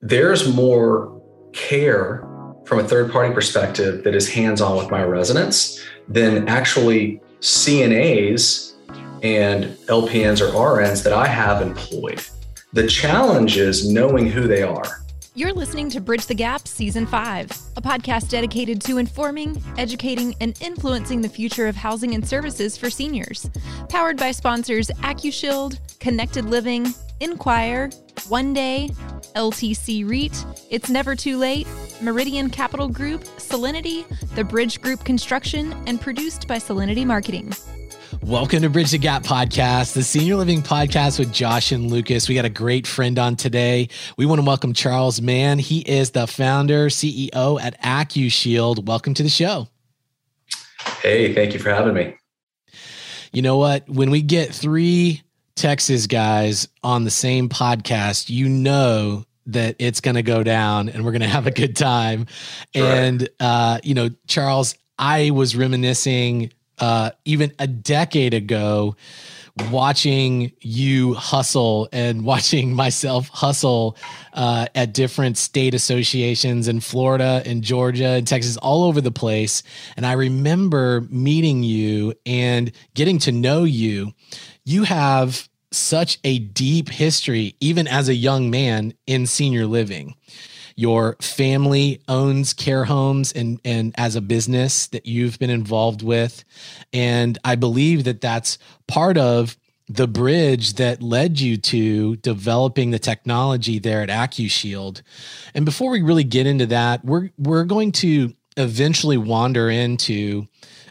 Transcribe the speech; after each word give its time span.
there's 0.00 0.54
more 0.54 1.20
care 1.52 2.24
from 2.64 2.78
a 2.78 2.84
third 2.84 3.10
party 3.10 3.34
perspective 3.34 4.04
that 4.04 4.14
is 4.14 4.28
hands 4.28 4.60
on 4.60 4.76
with 4.76 4.90
my 4.90 5.02
residents 5.02 5.84
than 6.06 6.46
actually 6.48 7.20
CNAs 7.40 8.74
and 9.22 9.64
LPNs 9.86 10.40
or 10.40 10.52
RNs 10.52 11.02
that 11.02 11.12
I 11.12 11.26
have 11.26 11.62
employed. 11.62 12.22
The 12.72 12.86
challenge 12.86 13.56
is 13.56 13.90
knowing 13.90 14.28
who 14.28 14.46
they 14.46 14.62
are. 14.62 15.02
You're 15.34 15.52
listening 15.52 15.88
to 15.90 16.00
Bridge 16.00 16.26
the 16.26 16.34
Gap 16.34 16.66
Season 16.66 17.06
5, 17.06 17.50
a 17.76 17.80
podcast 17.80 18.28
dedicated 18.28 18.80
to 18.82 18.98
informing, 18.98 19.62
educating, 19.78 20.34
and 20.40 20.60
influencing 20.60 21.20
the 21.20 21.28
future 21.28 21.68
of 21.68 21.76
housing 21.76 22.14
and 22.14 22.26
services 22.26 22.76
for 22.76 22.90
seniors. 22.90 23.48
Powered 23.88 24.16
by 24.16 24.32
sponsors 24.32 24.88
AccuShield, 25.02 25.78
Connected 26.00 26.44
Living, 26.44 26.92
Enquire, 27.20 27.90
One 28.28 28.52
Day, 28.52 28.90
LTC 29.36 30.06
REIT, 30.06 30.44
It's 30.68 30.90
Never 30.90 31.16
Too 31.16 31.38
Late, 31.38 31.66
Meridian 32.02 32.50
Capital 32.50 32.86
Group, 32.86 33.24
Solinity, 33.38 34.04
The 34.34 34.44
Bridge 34.44 34.82
Group 34.82 35.02
Construction, 35.04 35.74
and 35.86 35.98
produced 35.98 36.46
by 36.46 36.58
Solinity 36.58 37.06
Marketing. 37.06 37.54
Welcome 38.22 38.60
to 38.60 38.68
Bridge 38.68 38.90
the 38.90 38.98
Gap 38.98 39.22
podcast, 39.22 39.94
the 39.94 40.02
senior 40.02 40.36
living 40.36 40.60
podcast 40.60 41.18
with 41.18 41.32
Josh 41.32 41.72
and 41.72 41.90
Lucas. 41.90 42.28
We 42.28 42.34
got 42.34 42.44
a 42.44 42.50
great 42.50 42.86
friend 42.86 43.18
on 43.18 43.34
today. 43.34 43.88
We 44.18 44.26
want 44.26 44.42
to 44.42 44.46
welcome 44.46 44.74
Charles 44.74 45.22
Mann. 45.22 45.58
He 45.58 45.78
is 45.80 46.10
the 46.10 46.26
founder, 46.26 46.88
CEO 46.88 47.58
at 47.62 47.80
AccuShield. 47.80 48.84
Welcome 48.84 49.14
to 49.14 49.22
the 49.22 49.30
show. 49.30 49.68
Hey, 51.00 51.32
thank 51.32 51.54
you 51.54 51.60
for 51.60 51.70
having 51.70 51.94
me. 51.94 52.14
You 53.32 53.40
know 53.40 53.56
what? 53.56 53.88
When 53.88 54.10
we 54.10 54.20
get 54.20 54.54
three 54.54 55.22
Texas 55.58 56.06
guys 56.06 56.68
on 56.84 57.02
the 57.02 57.10
same 57.10 57.48
podcast, 57.48 58.30
you 58.30 58.48
know 58.48 59.24
that 59.46 59.74
it's 59.80 60.00
going 60.00 60.14
to 60.14 60.22
go 60.22 60.44
down 60.44 60.88
and 60.88 61.04
we're 61.04 61.10
going 61.10 61.22
to 61.22 61.26
have 61.26 61.46
a 61.46 61.50
good 61.50 61.74
time. 61.74 62.26
Right. 62.76 62.84
And, 62.84 63.28
uh, 63.40 63.80
you 63.82 63.94
know, 63.94 64.10
Charles, 64.28 64.76
I 64.98 65.30
was 65.30 65.56
reminiscing 65.56 66.52
uh, 66.78 67.10
even 67.24 67.52
a 67.58 67.66
decade 67.66 68.34
ago 68.34 68.94
watching 69.70 70.52
you 70.60 71.14
hustle 71.14 71.88
and 71.92 72.24
watching 72.24 72.74
myself 72.74 73.28
hustle 73.28 73.96
uh, 74.34 74.66
at 74.74 74.94
different 74.94 75.36
state 75.36 75.74
associations 75.74 76.68
in 76.68 76.78
Florida 76.78 77.42
and 77.44 77.62
Georgia 77.62 78.10
and 78.10 78.26
Texas, 78.26 78.56
all 78.58 78.84
over 78.84 79.00
the 79.00 79.10
place. 79.10 79.62
And 79.96 80.06
I 80.06 80.12
remember 80.12 81.00
meeting 81.10 81.62
you 81.62 82.14
and 82.24 82.70
getting 82.94 83.18
to 83.20 83.32
know 83.32 83.64
you. 83.64 84.12
You 84.68 84.84
have 84.84 85.48
such 85.72 86.18
a 86.24 86.40
deep 86.40 86.90
history, 86.90 87.56
even 87.58 87.88
as 87.88 88.10
a 88.10 88.14
young 88.14 88.50
man 88.50 88.92
in 89.06 89.24
senior 89.24 89.64
living. 89.64 90.14
Your 90.76 91.16
family 91.22 92.02
owns 92.06 92.52
care 92.52 92.84
homes 92.84 93.32
and, 93.32 93.62
and 93.64 93.94
as 93.96 94.14
a 94.14 94.20
business 94.20 94.88
that 94.88 95.06
you've 95.06 95.38
been 95.38 95.48
involved 95.48 96.02
with. 96.02 96.44
And 96.92 97.38
I 97.44 97.54
believe 97.54 98.04
that 98.04 98.20
that's 98.20 98.58
part 98.86 99.16
of 99.16 99.56
the 99.88 100.06
bridge 100.06 100.74
that 100.74 101.02
led 101.02 101.40
you 101.40 101.56
to 101.56 102.16
developing 102.16 102.90
the 102.90 102.98
technology 102.98 103.78
there 103.78 104.02
at 104.02 104.10
AccuShield. 104.10 105.00
And 105.54 105.64
before 105.64 105.90
we 105.90 106.02
really 106.02 106.24
get 106.24 106.46
into 106.46 106.66
that, 106.66 107.02
we're 107.06 107.30
we're 107.38 107.64
going 107.64 107.92
to 107.92 108.34
eventually 108.58 109.16
wander 109.16 109.70
into 109.70 110.46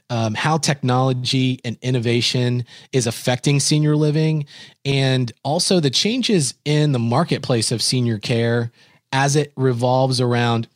um, 0.09 0.33
how 0.33 0.57
technology 0.57 1.59
and 1.65 1.77
innovation 1.81 2.65
is 2.91 3.07
affecting 3.07 3.59
senior 3.59 3.95
living, 3.95 4.45
and 4.85 5.31
also 5.43 5.79
the 5.79 5.89
changes 5.89 6.53
in 6.65 6.91
the 6.91 6.99
marketplace 6.99 7.71
of 7.71 7.81
senior 7.81 8.17
care 8.17 8.71
as 9.11 9.35
it 9.35 9.53
revolves 9.55 10.21
around. 10.21 10.67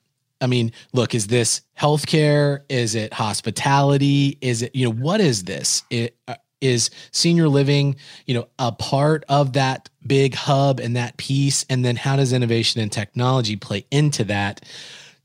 I 0.41 0.47
mean, 0.47 0.71
look, 0.93 1.13
is 1.13 1.27
this 1.27 1.61
healthcare? 1.79 2.61
Is 2.67 2.95
it 2.95 3.13
hospitality? 3.13 4.37
Is 4.41 4.63
it, 4.63 4.75
you 4.75 4.85
know, 4.85 4.93
what 4.93 5.21
is 5.21 5.43
this? 5.43 5.83
It, 5.89 6.17
uh, 6.27 6.35
is 6.61 6.91
senior 7.11 7.49
living 7.49 7.95
you 8.27 8.35
know 8.35 8.47
a 8.59 8.71
part 8.71 9.25
of 9.27 9.53
that 9.53 9.89
big 10.05 10.35
hub 10.35 10.79
and 10.79 10.95
that 10.95 11.17
piece 11.17 11.65
and 11.69 11.83
then 11.83 11.95
how 11.95 12.15
does 12.15 12.31
innovation 12.31 12.79
and 12.79 12.91
technology 12.91 13.55
play 13.55 13.83
into 13.89 14.23
that 14.23 14.63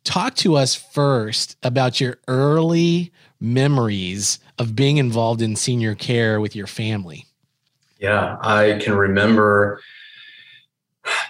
talk 0.07 0.37
to 0.37 0.57
us 0.57 0.75
first 0.75 1.57
about 1.63 2.01
your 2.01 2.19
early 2.29 3.13
memories 3.41 4.39
of 4.59 4.77
being 4.77 4.97
involved 4.97 5.43
in 5.43 5.57
senior 5.57 5.95
care 5.95 6.41
with 6.41 6.57
your 6.57 6.67
family? 6.67 7.27
Yeah, 7.99 8.37
I 8.41 8.79
can 8.83 8.95
remember, 8.95 9.81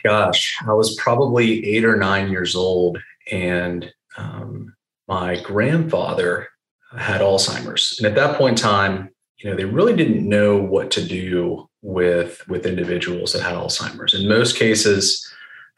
gosh, 0.05 0.57
I 0.67 0.73
was 0.73 0.95
probably 0.97 1.67
eight 1.67 1.85
or 1.85 1.97
nine 1.97 2.31
years 2.31 2.55
old, 2.55 2.99
and 3.33 3.91
um, 4.17 4.75
my 5.09 5.41
grandfather 5.41 6.49
had 6.97 7.21
Alzheimer's. 7.21 7.99
And 7.99 8.07
at 8.07 8.15
that 8.15 8.37
point 8.37 8.59
in 8.59 8.63
time, 8.63 9.11
you 9.39 9.51
know, 9.51 9.57
they 9.57 9.65
really 9.65 9.95
didn't 9.95 10.29
know 10.29 10.57
what 10.57 10.91
to 10.93 11.05
do 11.05 11.69
with 11.83 12.47
with 12.49 12.67
individuals 12.67 13.33
that 13.33 13.43
had 13.43 13.55
Alzheimer's. 13.55 14.15
In 14.15 14.29
most 14.29 14.57
cases, 14.57 15.27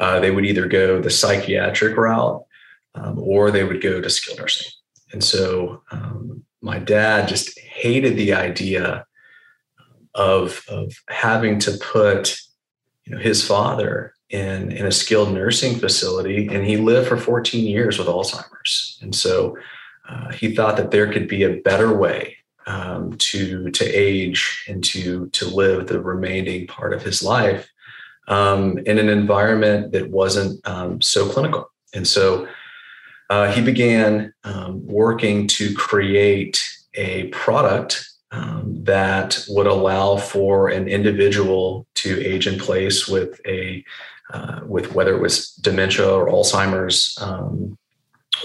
uh, 0.00 0.20
they 0.20 0.30
would 0.30 0.46
either 0.46 0.66
go 0.66 1.00
the 1.00 1.10
psychiatric 1.10 1.96
route 1.96 2.42
um, 2.94 3.18
or 3.18 3.50
they 3.50 3.64
would 3.64 3.82
go 3.82 4.00
to 4.00 4.10
skilled 4.10 4.38
nursing. 4.38 4.70
And 5.12 5.22
so 5.22 5.82
um, 5.90 6.44
my 6.60 6.78
dad 6.78 7.28
just 7.28 7.58
hated 7.58 8.16
the 8.16 8.34
idea 8.34 9.06
of, 10.14 10.64
of 10.68 10.92
having 11.08 11.58
to 11.60 11.72
put 11.78 12.40
you 13.04 13.14
know, 13.14 13.20
his 13.20 13.46
father 13.46 14.14
in, 14.30 14.72
in 14.72 14.84
a 14.84 14.92
skilled 14.92 15.32
nursing 15.32 15.78
facility. 15.78 16.48
And 16.48 16.66
he 16.66 16.76
lived 16.76 17.08
for 17.08 17.16
14 17.16 17.64
years 17.64 17.98
with 17.98 18.08
Alzheimer's. 18.08 18.98
And 19.00 19.14
so 19.14 19.56
uh, 20.08 20.30
he 20.32 20.54
thought 20.54 20.76
that 20.76 20.90
there 20.90 21.10
could 21.12 21.28
be 21.28 21.44
a 21.44 21.60
better 21.60 21.96
way 21.96 22.36
um, 22.66 23.16
to, 23.18 23.70
to 23.70 23.84
age 23.86 24.64
and 24.68 24.84
to, 24.84 25.28
to 25.28 25.46
live 25.46 25.86
the 25.86 26.00
remaining 26.00 26.66
part 26.66 26.92
of 26.92 27.02
his 27.02 27.22
life 27.22 27.70
um, 28.26 28.78
in 28.78 28.98
an 28.98 29.08
environment 29.08 29.92
that 29.92 30.10
wasn't 30.10 30.66
um, 30.66 31.00
so 31.00 31.28
clinical. 31.28 31.70
And 31.94 32.06
so 32.06 32.46
uh, 33.30 33.52
he 33.52 33.60
began 33.60 34.32
um, 34.44 34.86
working 34.86 35.46
to 35.46 35.74
create 35.74 36.66
a 36.94 37.28
product 37.28 38.08
um, 38.30 38.84
that 38.84 39.44
would 39.48 39.66
allow 39.66 40.16
for 40.16 40.68
an 40.68 40.88
individual 40.88 41.86
to 41.94 42.20
age 42.24 42.46
in 42.46 42.58
place 42.58 43.08
with 43.08 43.40
a 43.46 43.84
uh, 44.32 44.60
with 44.66 44.92
whether 44.92 45.16
it 45.16 45.22
was 45.22 45.54
dementia 45.54 46.06
or 46.06 46.28
Alzheimer's 46.28 47.16
um, 47.20 47.78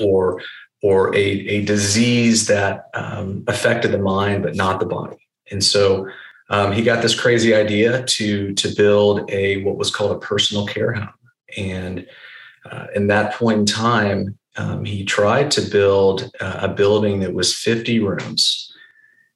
or 0.02 0.42
or 0.82 1.14
a, 1.16 1.20
a 1.20 1.66
disease 1.66 2.48
that 2.48 2.90
um, 2.94 3.44
affected 3.48 3.92
the 3.92 3.98
mind 3.98 4.44
but 4.44 4.56
not 4.56 4.80
the 4.80 4.86
body. 4.86 5.18
And 5.52 5.64
so 5.64 6.08
um, 6.50 6.72
he 6.72 6.84
got 6.84 7.02
this 7.02 7.20
crazy 7.20 7.54
idea 7.54 8.04
to 8.04 8.54
to 8.54 8.76
build 8.76 9.30
a 9.30 9.64
what 9.64 9.78
was 9.78 9.92
called 9.92 10.12
a 10.12 10.20
personal 10.20 10.66
care 10.66 10.94
home. 10.94 11.10
And 11.58 12.08
uh, 12.70 12.88
in 12.96 13.08
that 13.08 13.34
point 13.34 13.60
in 13.60 13.66
time, 13.66 14.38
um, 14.56 14.86
he 14.86 15.04
tried 15.04 15.52
to 15.52 15.62
build 15.62 16.32
uh, 16.40 16.60
a 16.62 16.68
building 16.68 17.20
that 17.22 17.34
was 17.34 17.54
50 17.54 18.00
rooms. 18.00 18.72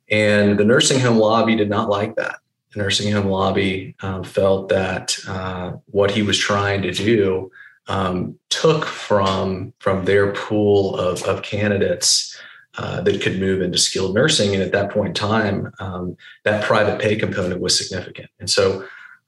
And 0.10 0.58
the 0.58 0.66
nursing 0.66 1.00
home 1.00 1.18
lobby 1.18 1.56
did 1.56 1.70
not 1.70 1.90
like 1.90 2.16
that. 2.16 2.38
The 2.74 2.80
nursing 2.82 3.12
home 3.12 3.28
lobby 3.28 3.96
um, 4.02 4.24
felt 4.24 4.70
that 4.70 5.18
uh, 5.28 5.74
what 5.88 6.12
he 6.12 6.22
was 6.22 6.38
trying 6.38 6.82
to 6.84 6.92
do 6.92 7.52
um, 7.88 8.38
took 8.50 8.86
from, 8.86 9.74
from 9.80 10.06
their 10.06 10.34
pool 10.34 10.96
of, 10.96 11.24
of 11.24 11.42
candidates 11.42 12.38
uh, 12.78 13.02
that 13.02 13.22
could 13.22 13.40
move 13.40 13.62
into 13.62 13.78
skilled 13.78 14.14
nursing. 14.14 14.54
And 14.54 14.62
at 14.62 14.72
that 14.74 14.92
point 14.92 15.10
in 15.10 15.14
time, 15.16 15.72
um, 15.80 16.16
that 16.44 16.64
private 16.64 17.02
pay 17.02 17.16
component 17.16 17.60
was 17.60 17.78
significant. 17.78 18.30
And 18.40 18.50
so 18.50 18.86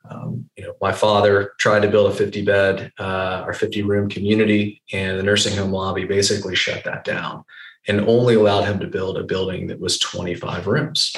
um, 0.10 0.50
you 0.58 0.64
know, 0.64 0.74
my 0.82 0.92
father 0.92 1.54
tried 1.60 1.82
to 1.82 1.90
build 1.90 2.12
a 2.12 2.16
50 2.16 2.44
bed 2.44 2.92
uh, 3.00 3.44
or 3.46 3.54
50 3.54 3.84
room 3.84 4.10
community, 4.10 4.82
and 4.92 5.18
the 5.20 5.24
nursing 5.24 5.56
home 5.58 5.72
lobby 5.72 6.06
basically 6.06 6.56
shut 6.56 6.84
that 6.84 7.04
down 7.04 7.44
and 7.88 8.02
only 8.02 8.36
allowed 8.36 8.66
him 8.66 8.80
to 8.80 8.88
build 8.88 9.18
a 9.18 9.24
building 9.24 9.68
that 9.68 9.80
was 9.80 9.98
25 10.00 10.68
rooms. 10.68 11.14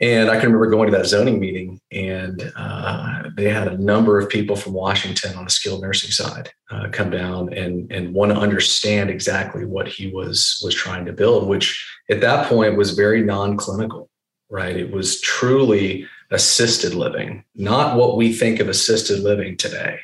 And 0.00 0.28
I 0.28 0.34
can 0.34 0.52
remember 0.52 0.66
going 0.66 0.90
to 0.90 0.96
that 0.98 1.06
zoning 1.06 1.40
meeting, 1.40 1.80
and 1.90 2.52
uh, 2.54 3.30
they 3.34 3.48
had 3.48 3.66
a 3.66 3.78
number 3.78 4.18
of 4.18 4.28
people 4.28 4.54
from 4.54 4.74
Washington 4.74 5.34
on 5.36 5.44
the 5.44 5.50
skilled 5.50 5.80
nursing 5.80 6.10
side 6.10 6.50
uh, 6.70 6.88
come 6.92 7.08
down 7.08 7.50
and 7.54 7.90
and 7.90 8.12
want 8.12 8.30
to 8.30 8.38
understand 8.38 9.08
exactly 9.08 9.64
what 9.64 9.88
he 9.88 10.08
was 10.08 10.60
was 10.62 10.74
trying 10.74 11.06
to 11.06 11.14
build, 11.14 11.48
which 11.48 11.82
at 12.10 12.20
that 12.20 12.46
point 12.46 12.76
was 12.76 12.90
very 12.90 13.22
non-clinical, 13.22 14.10
right? 14.50 14.76
It 14.76 14.90
was 14.90 15.18
truly 15.22 16.06
assisted 16.30 16.94
living, 16.94 17.44
not 17.54 17.96
what 17.96 18.16
we 18.16 18.32
think 18.32 18.60
of 18.60 18.68
assisted 18.68 19.20
living 19.20 19.56
today, 19.56 19.98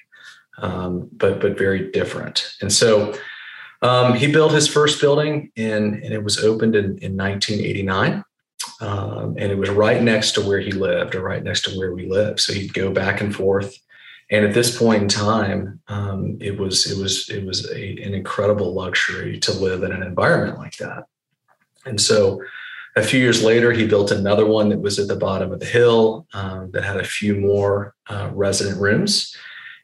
um, 0.59 1.09
but 1.13 1.41
but 1.41 1.59
very 1.59 1.91
different. 1.91 2.55
And 2.61 2.73
so 2.73 3.15
um, 3.83 4.15
he 4.15 4.31
built 4.31 4.53
his 4.53 4.69
first 4.69 5.01
building, 5.01 5.51
in, 5.57 5.95
and 6.03 6.13
it 6.13 6.23
was 6.23 6.39
opened 6.39 6.77
in, 6.77 6.99
in 6.99 7.17
1989. 7.17 8.25
Um, 8.81 9.37
and 9.39 9.51
it 9.51 9.59
was 9.59 9.71
right 9.71 10.03
next 10.03 10.33
to 10.33 10.41
where 10.41 10.61
he 10.61 10.73
lived, 10.73 11.15
or 11.15 11.23
right 11.23 11.43
next 11.43 11.63
to 11.63 11.77
where 11.79 11.93
we 11.93 12.09
live. 12.09 12.39
So 12.41 12.53
he'd 12.53 12.75
go 12.75 12.93
back 12.93 13.21
and 13.21 13.35
forth, 13.35 13.77
And 14.31 14.47
at 14.47 14.55
this 14.55 14.77
point 14.79 15.03
in 15.03 15.09
time, 15.09 15.81
um, 15.89 16.39
it 16.41 16.59
was 16.59 16.91
it 16.91 16.97
was 16.97 17.29
it 17.29 17.45
was 17.45 17.71
a, 17.71 18.03
an 18.03 18.15
incredible 18.15 18.73
luxury 18.73 19.39
to 19.41 19.53
live 19.53 19.83
in 19.83 19.93
an 19.93 20.03
environment 20.03 20.59
like 20.59 20.77
that. 20.77 21.05
And 21.85 22.01
so, 22.01 22.41
a 22.97 23.03
few 23.03 23.21
years 23.21 23.43
later, 23.43 23.73
he 23.73 23.87
built 23.87 24.11
another 24.11 24.47
one 24.47 24.69
that 24.69 24.81
was 24.81 24.99
at 24.99 25.09
the 25.09 25.17
bottom 25.17 25.53
of 25.53 25.61
the 25.61 25.67
hill 25.67 26.27
um, 26.35 26.71
that 26.73 26.85
had 26.85 26.99
a 26.99 27.05
few 27.05 27.35
more 27.35 27.95
uh, 28.09 28.31
resident 28.33 28.81
rooms. 28.81 29.35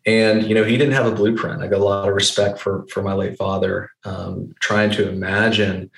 And 0.04 0.44
you 0.44 0.54
know, 0.54 0.64
he 0.64 0.76
didn't 0.76 0.94
have 0.94 1.06
a 1.06 1.14
blueprint. 1.14 1.62
I 1.62 1.68
got 1.68 1.80
a 1.80 1.84
lot 1.84 2.08
of 2.08 2.14
respect 2.14 2.58
for 2.58 2.86
for 2.88 3.02
my 3.02 3.14
late 3.14 3.36
father, 3.36 3.90
um, 4.04 4.54
trying 4.60 4.90
to 4.92 5.08
imagine 5.08 5.90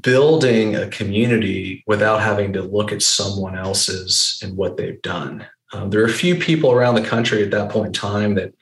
building 0.00 0.76
a 0.76 0.88
community 0.88 1.84
without 1.86 2.22
having 2.22 2.52
to 2.54 2.62
look 2.62 2.90
at 2.90 3.02
someone 3.02 3.56
else's 3.56 4.40
and 4.42 4.56
what 4.56 4.76
they've 4.76 5.02
done. 5.02 5.46
Um, 5.72 5.90
there 5.90 6.00
are 6.00 6.06
a 6.06 6.12
few 6.12 6.36
people 6.36 6.72
around 6.72 6.94
the 6.94 7.04
country 7.04 7.42
at 7.42 7.50
that 7.50 7.70
point 7.70 7.88
in 7.88 7.92
time 7.92 8.34
that 8.34 8.54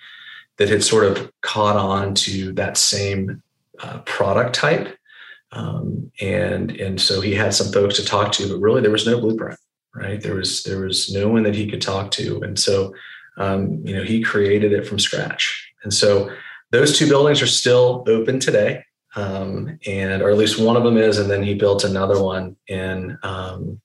that 0.58 0.68
had 0.68 0.82
sort 0.82 1.04
of 1.04 1.32
caught 1.42 1.76
on 1.76 2.14
to 2.14 2.52
that 2.52 2.76
same 2.76 3.42
uh, 3.80 3.98
product 4.00 4.54
type, 4.54 4.96
um, 5.52 6.10
and 6.20 6.70
and 6.72 7.00
so 7.00 7.20
he 7.20 7.34
had 7.34 7.54
some 7.54 7.72
folks 7.72 7.96
to 7.96 8.04
talk 8.04 8.32
to, 8.32 8.48
but 8.48 8.60
really 8.60 8.80
there 8.80 8.90
was 8.90 9.06
no 9.06 9.20
blueprint, 9.20 9.58
right? 9.94 10.20
There 10.20 10.34
was 10.34 10.62
there 10.64 10.80
was 10.80 11.12
no 11.12 11.28
one 11.28 11.42
that 11.42 11.54
he 11.54 11.70
could 11.70 11.82
talk 11.82 12.10
to, 12.12 12.40
and 12.42 12.58
so 12.58 12.94
um, 13.36 13.80
you 13.84 13.94
know 13.94 14.02
he 14.02 14.22
created 14.22 14.72
it 14.72 14.86
from 14.86 14.98
scratch, 14.98 15.70
and 15.84 15.92
so 15.92 16.30
those 16.70 16.98
two 16.98 17.06
buildings 17.06 17.42
are 17.42 17.46
still 17.46 18.04
open 18.08 18.40
today, 18.40 18.84
um, 19.14 19.78
and 19.86 20.22
or 20.22 20.30
at 20.30 20.38
least 20.38 20.58
one 20.58 20.76
of 20.76 20.84
them 20.84 20.96
is, 20.96 21.18
and 21.18 21.30
then 21.30 21.42
he 21.42 21.54
built 21.54 21.84
another 21.84 22.22
one 22.22 22.56
in 22.66 23.18
um, 23.22 23.80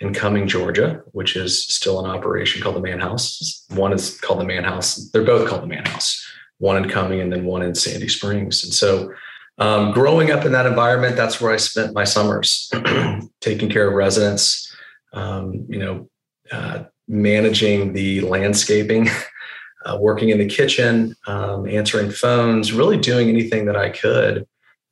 in 0.00 0.14
Cumming, 0.14 0.48
Georgia, 0.48 1.02
which 1.12 1.36
is 1.36 1.64
still 1.66 2.00
in 2.00 2.10
operation 2.10 2.62
called 2.62 2.76
the 2.76 2.80
Mann 2.80 3.00
House. 3.00 3.66
One 3.68 3.92
is 3.92 4.18
called 4.20 4.40
the 4.40 4.44
Mann 4.44 4.64
House. 4.64 5.10
They're 5.10 5.22
both 5.22 5.46
called 5.48 5.62
the 5.62 5.66
Mann 5.66 5.84
House. 5.84 6.26
One 6.58 6.82
in 6.82 6.88
Cumming 6.88 7.20
and 7.20 7.32
then 7.32 7.44
one 7.44 7.62
in 7.62 7.74
Sandy 7.74 8.08
Springs. 8.08 8.64
And 8.64 8.72
so, 8.72 9.12
um, 9.60 9.92
growing 9.92 10.30
up 10.30 10.44
in 10.46 10.52
that 10.52 10.66
environment, 10.66 11.16
that's 11.16 11.40
where 11.40 11.52
I 11.52 11.58
spent 11.58 11.94
my 11.94 12.04
summers, 12.04 12.70
taking 13.40 13.68
care 13.68 13.88
of 13.88 13.94
residents. 13.94 14.74
Um, 15.12 15.66
you 15.68 15.78
know, 15.78 16.08
uh, 16.50 16.84
managing 17.06 17.92
the 17.92 18.22
landscaping, 18.22 19.08
uh, 19.84 19.98
working 20.00 20.30
in 20.30 20.38
the 20.38 20.46
kitchen, 20.46 21.14
um, 21.26 21.68
answering 21.68 22.10
phones, 22.10 22.72
really 22.72 22.96
doing 22.96 23.28
anything 23.28 23.66
that 23.66 23.76
I 23.76 23.90
could 23.90 24.46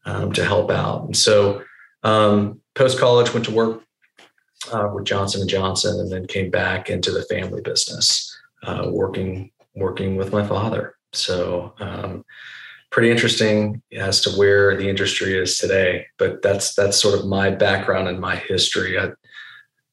um, 0.04 0.32
to 0.32 0.44
help 0.44 0.70
out. 0.70 1.04
And 1.04 1.16
so, 1.16 1.62
um, 2.02 2.60
post 2.74 2.98
college, 2.98 3.32
went 3.32 3.46
to 3.46 3.52
work 3.52 3.82
uh, 4.72 4.90
with 4.92 5.04
Johnson 5.04 5.40
and 5.40 5.50
Johnson, 5.50 5.98
and 5.98 6.12
then 6.12 6.26
came 6.26 6.50
back 6.50 6.90
into 6.90 7.10
the 7.10 7.22
family 7.24 7.62
business, 7.62 8.36
uh, 8.64 8.88
working 8.90 9.50
working 9.74 10.16
with 10.16 10.32
my 10.32 10.44
father. 10.46 10.96
So 11.12 11.74
um, 11.78 12.24
pretty 12.98 13.12
interesting 13.12 13.80
as 13.96 14.20
to 14.20 14.30
where 14.30 14.76
the 14.76 14.88
industry 14.88 15.38
is 15.38 15.56
today. 15.56 16.04
But 16.18 16.42
that's 16.42 16.74
that's 16.74 17.00
sort 17.00 17.16
of 17.16 17.26
my 17.26 17.48
background 17.48 18.08
and 18.08 18.18
my 18.18 18.34
history. 18.34 18.98
I, 18.98 19.10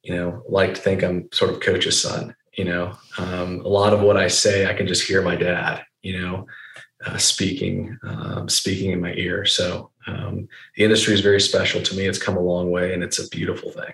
you 0.02 0.16
know, 0.16 0.42
like 0.50 0.74
to 0.74 0.82
think 0.82 1.04
I'm 1.04 1.30
sort 1.32 1.52
of 1.52 1.60
coach's 1.60 2.02
son. 2.02 2.36
You 2.58 2.64
know, 2.64 2.98
um, 3.20 3.60
a 3.60 3.68
lot 3.68 3.94
of 3.94 4.02
what 4.02 4.18
I 4.18 4.28
say, 4.28 4.66
I 4.66 4.74
can 4.74 4.88
just 4.88 5.08
hear 5.08 5.22
my 5.22 5.36
dad. 5.36 5.84
You 6.02 6.20
know, 6.20 6.48
uh, 7.06 7.18
speaking 7.18 7.96
um, 8.02 8.50
speaking 8.50 8.90
in 8.90 9.02
my 9.02 9.14
ear. 9.14 9.46
So 9.46 9.92
um, 10.08 10.48
the 10.76 10.84
industry 10.84 11.14
is 11.14 11.22
very 11.22 11.42
special 11.42 11.84
to 11.84 11.96
me. 11.96 12.08
It's 12.08 12.18
come 12.18 12.38
a 12.38 12.42
long 12.42 12.72
way, 12.72 12.92
and 12.96 13.04
it's 13.04 13.20
a 13.20 13.30
beautiful 13.30 13.70
thing. 13.70 13.94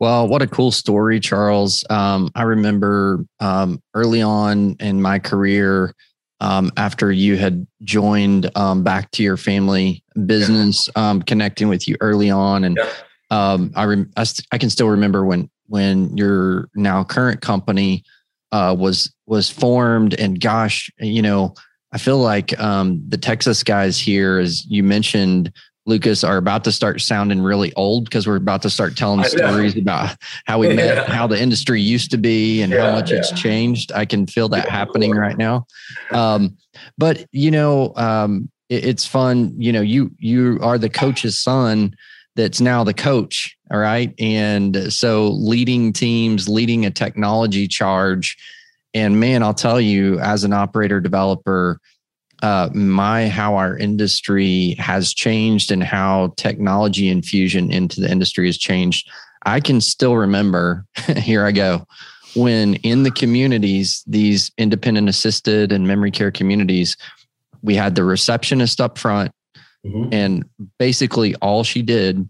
Well, 0.00 0.28
what 0.28 0.42
a 0.42 0.46
cool 0.46 0.70
story, 0.70 1.18
Charles. 1.18 1.82
Um, 1.88 2.28
I 2.34 2.42
remember 2.42 3.24
um, 3.40 3.82
early 3.94 4.20
on 4.20 4.76
in 4.80 5.00
my 5.00 5.18
career, 5.18 5.94
um, 6.42 6.72
after 6.76 7.12
you 7.12 7.36
had 7.36 7.66
joined 7.84 8.50
um, 8.56 8.82
back 8.82 9.12
to 9.12 9.22
your 9.22 9.36
family 9.36 10.02
business, 10.26 10.88
yeah. 10.94 11.10
Um, 11.10 11.22
connecting 11.22 11.68
with 11.68 11.86
you 11.86 11.96
early 12.00 12.30
on, 12.30 12.64
and 12.64 12.76
yeah. 12.76 12.90
Um, 13.30 13.72
I, 13.74 13.84
rem- 13.84 14.10
I, 14.16 14.24
st- 14.24 14.46
I, 14.52 14.58
can 14.58 14.68
still 14.68 14.88
remember 14.88 15.24
when 15.24 15.48
when 15.68 16.14
your 16.18 16.68
now 16.74 17.02
current 17.02 17.40
company 17.40 18.04
uh, 18.50 18.74
was 18.76 19.14
was 19.24 19.48
formed, 19.48 20.14
and 20.14 20.40
gosh, 20.40 20.90
you 20.98 21.22
know, 21.22 21.54
I 21.92 21.98
feel 21.98 22.18
like 22.18 22.48
the 22.48 23.18
Texas 23.18 23.62
guys 23.62 23.98
here, 23.98 24.38
as 24.38 24.66
you 24.66 24.82
mentioned, 24.82 25.52
Lucas 25.84 26.22
are 26.22 26.36
about 26.36 26.64
to 26.64 26.72
start 26.72 27.00
sounding 27.00 27.40
really 27.40 27.72
old 27.74 28.04
because 28.04 28.26
we're 28.26 28.36
about 28.36 28.62
to 28.62 28.70
start 28.70 28.96
telling 28.96 29.24
stories 29.24 29.76
about 29.76 30.16
how 30.46 30.58
we 30.58 30.68
met, 30.68 30.96
yeah. 30.96 31.12
how 31.12 31.26
the 31.26 31.40
industry 31.40 31.80
used 31.80 32.10
to 32.12 32.18
be, 32.18 32.62
and 32.62 32.72
yeah, 32.72 32.86
how 32.86 32.92
much 32.92 33.10
yeah. 33.10 33.18
it's 33.18 33.32
changed. 33.32 33.90
I 33.92 34.04
can 34.04 34.26
feel 34.26 34.48
that 34.50 34.68
happening 34.68 35.12
right 35.12 35.36
now. 35.36 35.66
Um, 36.12 36.56
but 36.96 37.26
you 37.32 37.50
know, 37.50 37.92
um, 37.96 38.48
it, 38.68 38.84
it's 38.84 39.06
fun. 39.06 39.54
You 39.58 39.72
know, 39.72 39.80
you 39.80 40.12
you 40.18 40.58
are 40.62 40.78
the 40.78 40.90
coach's 40.90 41.40
son 41.40 41.96
that's 42.36 42.60
now 42.60 42.84
the 42.84 42.94
coach. 42.94 43.56
All 43.72 43.78
right, 43.78 44.14
and 44.20 44.92
so 44.92 45.30
leading 45.30 45.92
teams, 45.92 46.48
leading 46.48 46.86
a 46.86 46.90
technology 46.90 47.66
charge, 47.66 48.36
and 48.94 49.18
man, 49.18 49.42
I'll 49.42 49.54
tell 49.54 49.80
you, 49.80 50.20
as 50.20 50.44
an 50.44 50.52
operator 50.52 51.00
developer 51.00 51.80
uh, 52.42 52.68
my 52.74 53.28
how 53.28 53.54
our 53.54 53.78
industry 53.78 54.74
has 54.78 55.14
changed 55.14 55.70
and 55.70 55.82
how 55.82 56.34
technology 56.36 57.08
infusion 57.08 57.70
into 57.70 58.00
the 58.00 58.10
industry 58.10 58.46
has 58.46 58.58
changed. 58.58 59.08
I 59.44 59.60
can 59.60 59.80
still 59.80 60.16
remember, 60.16 60.84
here 61.16 61.46
I 61.46 61.52
go, 61.52 61.86
when 62.34 62.74
in 62.76 63.04
the 63.04 63.10
communities, 63.10 64.02
these 64.06 64.50
independent 64.58 65.08
assisted 65.08 65.72
and 65.72 65.86
memory 65.86 66.10
care 66.10 66.30
communities, 66.30 66.96
we 67.62 67.76
had 67.76 67.94
the 67.94 68.04
receptionist 68.04 68.80
up 68.80 68.98
front, 68.98 69.32
mm-hmm. 69.86 70.12
and 70.12 70.44
basically 70.78 71.34
all 71.36 71.62
she 71.62 71.82
did 71.82 72.28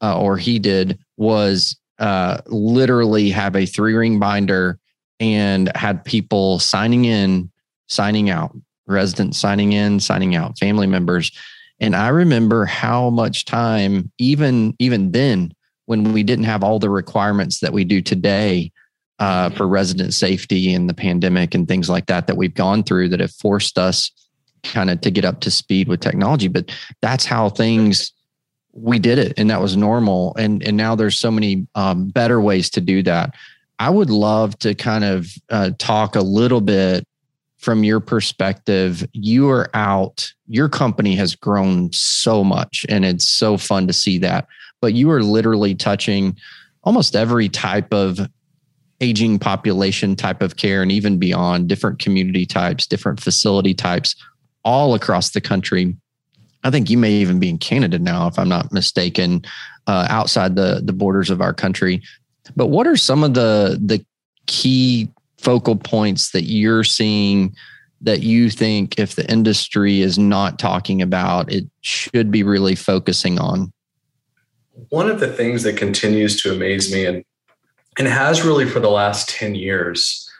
uh, 0.00 0.18
or 0.20 0.36
he 0.36 0.58
did 0.58 0.98
was 1.16 1.76
uh, 1.98 2.40
literally 2.46 3.30
have 3.30 3.56
a 3.56 3.66
three 3.66 3.94
ring 3.94 4.20
binder 4.20 4.78
and 5.18 5.74
had 5.76 6.04
people 6.04 6.60
signing 6.60 7.04
in, 7.04 7.50
signing 7.88 8.30
out, 8.30 8.54
residents 8.88 9.38
signing 9.38 9.72
in, 9.72 10.00
signing 10.00 10.34
out, 10.34 10.58
family 10.58 10.86
members. 10.86 11.32
And 11.80 11.94
I 11.94 12.08
remember 12.08 12.64
how 12.64 13.10
much 13.10 13.44
time, 13.44 14.10
even 14.18 14.74
even 14.78 15.12
then, 15.12 15.52
when 15.86 16.12
we 16.12 16.22
didn't 16.22 16.44
have 16.44 16.64
all 16.64 16.78
the 16.78 16.90
requirements 16.90 17.60
that 17.60 17.72
we 17.72 17.84
do 17.84 18.02
today 18.02 18.72
uh, 19.18 19.50
for 19.50 19.66
resident 19.66 20.14
safety 20.14 20.74
and 20.74 20.88
the 20.88 20.94
pandemic 20.94 21.54
and 21.54 21.66
things 21.66 21.88
like 21.88 22.06
that 22.06 22.26
that 22.26 22.36
we've 22.36 22.54
gone 22.54 22.82
through 22.82 23.08
that 23.08 23.20
have 23.20 23.32
forced 23.32 23.78
us 23.78 24.10
kind 24.62 24.90
of 24.90 25.00
to 25.00 25.10
get 25.10 25.24
up 25.24 25.40
to 25.40 25.50
speed 25.50 25.88
with 25.88 26.00
technology. 26.00 26.48
But 26.48 26.76
that's 27.00 27.24
how 27.24 27.48
things 27.48 28.12
we 28.72 28.98
did 28.98 29.18
it, 29.18 29.34
and 29.38 29.50
that 29.50 29.60
was 29.60 29.76
normal. 29.76 30.34
And 30.36 30.62
and 30.62 30.76
now 30.76 30.94
there's 30.94 31.18
so 31.18 31.30
many 31.30 31.66
um, 31.74 32.08
better 32.08 32.40
ways 32.40 32.70
to 32.70 32.80
do 32.80 33.02
that. 33.04 33.34
I 33.78 33.90
would 33.90 34.10
love 34.10 34.58
to 34.60 34.74
kind 34.74 35.04
of 35.04 35.28
uh, 35.50 35.70
talk 35.78 36.16
a 36.16 36.20
little 36.20 36.60
bit 36.60 37.06
from 37.58 37.82
your 37.84 38.00
perspective, 38.00 39.06
you 39.12 39.50
are 39.50 39.68
out, 39.74 40.32
your 40.46 40.68
company 40.68 41.16
has 41.16 41.34
grown 41.34 41.92
so 41.92 42.44
much 42.44 42.86
and 42.88 43.04
it's 43.04 43.28
so 43.28 43.56
fun 43.56 43.86
to 43.86 43.92
see 43.92 44.18
that. 44.18 44.46
But 44.80 44.94
you 44.94 45.10
are 45.10 45.22
literally 45.22 45.74
touching 45.74 46.36
almost 46.84 47.16
every 47.16 47.48
type 47.48 47.92
of 47.92 48.20
aging 49.00 49.38
population 49.38 50.16
type 50.16 50.40
of 50.40 50.56
care 50.56 50.82
and 50.82 50.92
even 50.92 51.18
beyond 51.18 51.68
different 51.68 51.98
community 51.98 52.46
types, 52.46 52.86
different 52.86 53.20
facility 53.20 53.74
types 53.74 54.14
all 54.64 54.94
across 54.94 55.30
the 55.30 55.40
country. 55.40 55.96
I 56.64 56.70
think 56.70 56.90
you 56.90 56.98
may 56.98 57.12
even 57.12 57.38
be 57.38 57.48
in 57.48 57.58
Canada 57.58 57.98
now, 57.98 58.26
if 58.26 58.38
I'm 58.38 58.48
not 58.48 58.72
mistaken, 58.72 59.44
uh, 59.86 60.06
outside 60.10 60.56
the 60.56 60.80
the 60.84 60.92
borders 60.92 61.30
of 61.30 61.40
our 61.40 61.54
country. 61.54 62.02
But 62.56 62.66
what 62.66 62.86
are 62.86 62.96
some 62.96 63.22
of 63.22 63.34
the 63.34 63.78
the 63.80 64.04
key 64.46 65.08
focal 65.38 65.76
points 65.76 66.30
that 66.32 66.44
you're 66.44 66.84
seeing 66.84 67.54
that 68.00 68.22
you 68.22 68.50
think 68.50 68.98
if 68.98 69.16
the 69.16 69.28
industry 69.30 70.00
is 70.00 70.18
not 70.18 70.58
talking 70.58 71.02
about, 71.02 71.50
it 71.52 71.64
should 71.80 72.30
be 72.30 72.42
really 72.42 72.74
focusing 72.74 73.38
on? 73.38 73.72
One 74.90 75.10
of 75.10 75.18
the 75.18 75.32
things 75.32 75.64
that 75.64 75.76
continues 75.76 76.40
to 76.42 76.52
amaze 76.52 76.92
me 76.92 77.04
and 77.04 77.24
and 77.98 78.06
has 78.06 78.44
really 78.44 78.64
for 78.64 78.78
the 78.78 78.90
last 78.90 79.28
10 79.28 79.56
years 79.56 80.30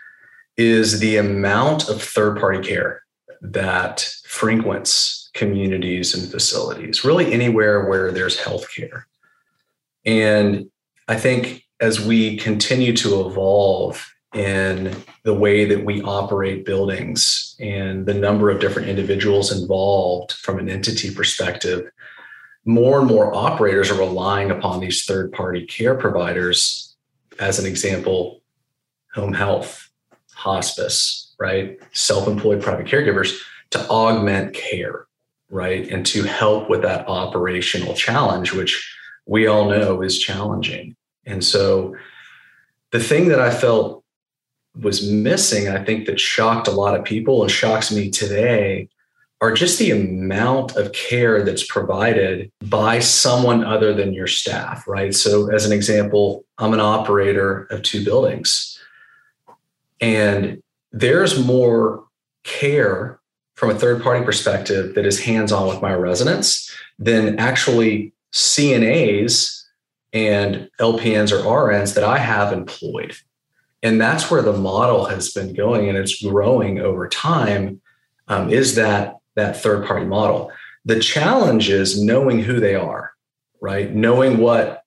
is 0.56 1.00
the 1.00 1.16
amount 1.16 1.88
of 1.88 2.00
third 2.00 2.38
party 2.38 2.66
care 2.66 3.02
that 3.40 4.08
frequents 4.24 5.28
communities 5.34 6.14
and 6.14 6.30
facilities, 6.30 7.04
really 7.04 7.32
anywhere 7.32 7.88
where 7.88 8.12
there's 8.12 8.38
healthcare. 8.38 9.04
And 10.04 10.70
I 11.08 11.16
think 11.16 11.64
as 11.80 12.04
we 12.04 12.36
continue 12.36 12.94
to 12.96 13.26
evolve 13.26 14.08
in 14.34 14.94
the 15.24 15.34
way 15.34 15.64
that 15.64 15.84
we 15.84 16.02
operate 16.02 16.64
buildings 16.64 17.56
and 17.58 18.04
the 18.04 18.14
number 18.14 18.50
of 18.50 18.60
different 18.60 18.88
individuals 18.88 19.50
involved 19.50 20.32
from 20.32 20.58
an 20.58 20.68
entity 20.68 21.14
perspective, 21.14 21.90
more 22.64 22.98
and 22.98 23.08
more 23.08 23.34
operators 23.34 23.90
are 23.90 23.98
relying 23.98 24.50
upon 24.50 24.80
these 24.80 25.04
third 25.04 25.32
party 25.32 25.64
care 25.64 25.94
providers. 25.94 26.96
As 27.38 27.58
an 27.58 27.66
example, 27.66 28.42
home 29.14 29.32
health, 29.32 29.88
hospice, 30.34 31.34
right? 31.38 31.78
Self 31.92 32.28
employed 32.28 32.62
private 32.62 32.86
caregivers 32.86 33.38
to 33.70 33.88
augment 33.88 34.54
care, 34.54 35.06
right? 35.50 35.88
And 35.88 36.04
to 36.06 36.24
help 36.24 36.68
with 36.68 36.82
that 36.82 37.08
operational 37.08 37.94
challenge, 37.94 38.52
which 38.52 38.94
we 39.26 39.46
all 39.46 39.70
know 39.70 40.02
is 40.02 40.18
challenging. 40.18 40.96
And 41.24 41.44
so 41.44 41.94
the 42.90 43.00
thing 43.00 43.28
that 43.28 43.40
I 43.40 43.50
felt 43.50 44.04
was 44.80 45.08
missing, 45.10 45.68
I 45.68 45.84
think 45.84 46.06
that 46.06 46.20
shocked 46.20 46.68
a 46.68 46.72
lot 46.72 46.98
of 46.98 47.04
people 47.04 47.42
and 47.42 47.50
shocks 47.50 47.90
me 47.92 48.10
today 48.10 48.88
are 49.40 49.52
just 49.52 49.78
the 49.78 49.90
amount 49.90 50.76
of 50.76 50.92
care 50.92 51.44
that's 51.44 51.64
provided 51.64 52.50
by 52.64 52.98
someone 52.98 53.64
other 53.64 53.94
than 53.94 54.12
your 54.12 54.26
staff, 54.26 54.86
right? 54.88 55.14
So, 55.14 55.52
as 55.52 55.64
an 55.64 55.72
example, 55.72 56.44
I'm 56.58 56.72
an 56.72 56.80
operator 56.80 57.64
of 57.70 57.82
two 57.82 58.04
buildings, 58.04 58.78
and 60.00 60.62
there's 60.92 61.44
more 61.44 62.04
care 62.42 63.20
from 63.54 63.70
a 63.70 63.74
third 63.74 64.02
party 64.02 64.24
perspective 64.24 64.94
that 64.94 65.06
is 65.06 65.20
hands 65.20 65.52
on 65.52 65.68
with 65.68 65.82
my 65.82 65.92
residents 65.92 66.74
than 66.98 67.38
actually 67.38 68.12
CNAs 68.32 69.64
and 70.12 70.68
LPNs 70.80 71.32
or 71.32 71.42
RNs 71.42 71.94
that 71.94 72.04
I 72.04 72.18
have 72.18 72.52
employed. 72.52 73.16
And 73.82 74.00
that's 74.00 74.30
where 74.30 74.42
the 74.42 74.52
model 74.52 75.04
has 75.06 75.32
been 75.32 75.54
going 75.54 75.88
and 75.88 75.96
it's 75.96 76.22
growing 76.22 76.80
over 76.80 77.08
time 77.08 77.80
um, 78.28 78.50
is 78.50 78.74
that 78.74 79.16
that 79.36 79.56
third 79.56 79.86
party 79.86 80.04
model. 80.04 80.50
The 80.84 81.00
challenge 81.00 81.70
is 81.70 82.02
knowing 82.02 82.40
who 82.40 82.60
they 82.60 82.74
are, 82.74 83.12
right? 83.60 83.94
Knowing 83.94 84.38
what 84.38 84.82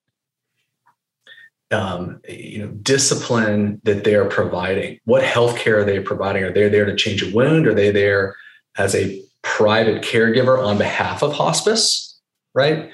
um, 1.71 2.19
you 2.27 2.59
know 2.59 2.67
discipline 2.67 3.79
that 3.83 4.03
they're 4.03 4.25
providing. 4.25 4.99
What 5.05 5.23
healthcare 5.23 5.77
are 5.77 5.85
they 5.85 5.99
providing? 5.99 6.43
Are 6.43 6.51
they 6.51 6.67
there 6.69 6.85
to 6.85 6.95
change 6.95 7.23
a 7.23 7.33
wound? 7.33 7.65
Are 7.65 7.73
they 7.73 7.91
there 7.91 8.35
as 8.77 8.93
a 8.93 9.23
private 9.41 10.03
caregiver 10.03 10.63
on 10.63 10.77
behalf 10.77 11.23
of 11.23 11.33
hospice? 11.33 12.19
Right? 12.53 12.91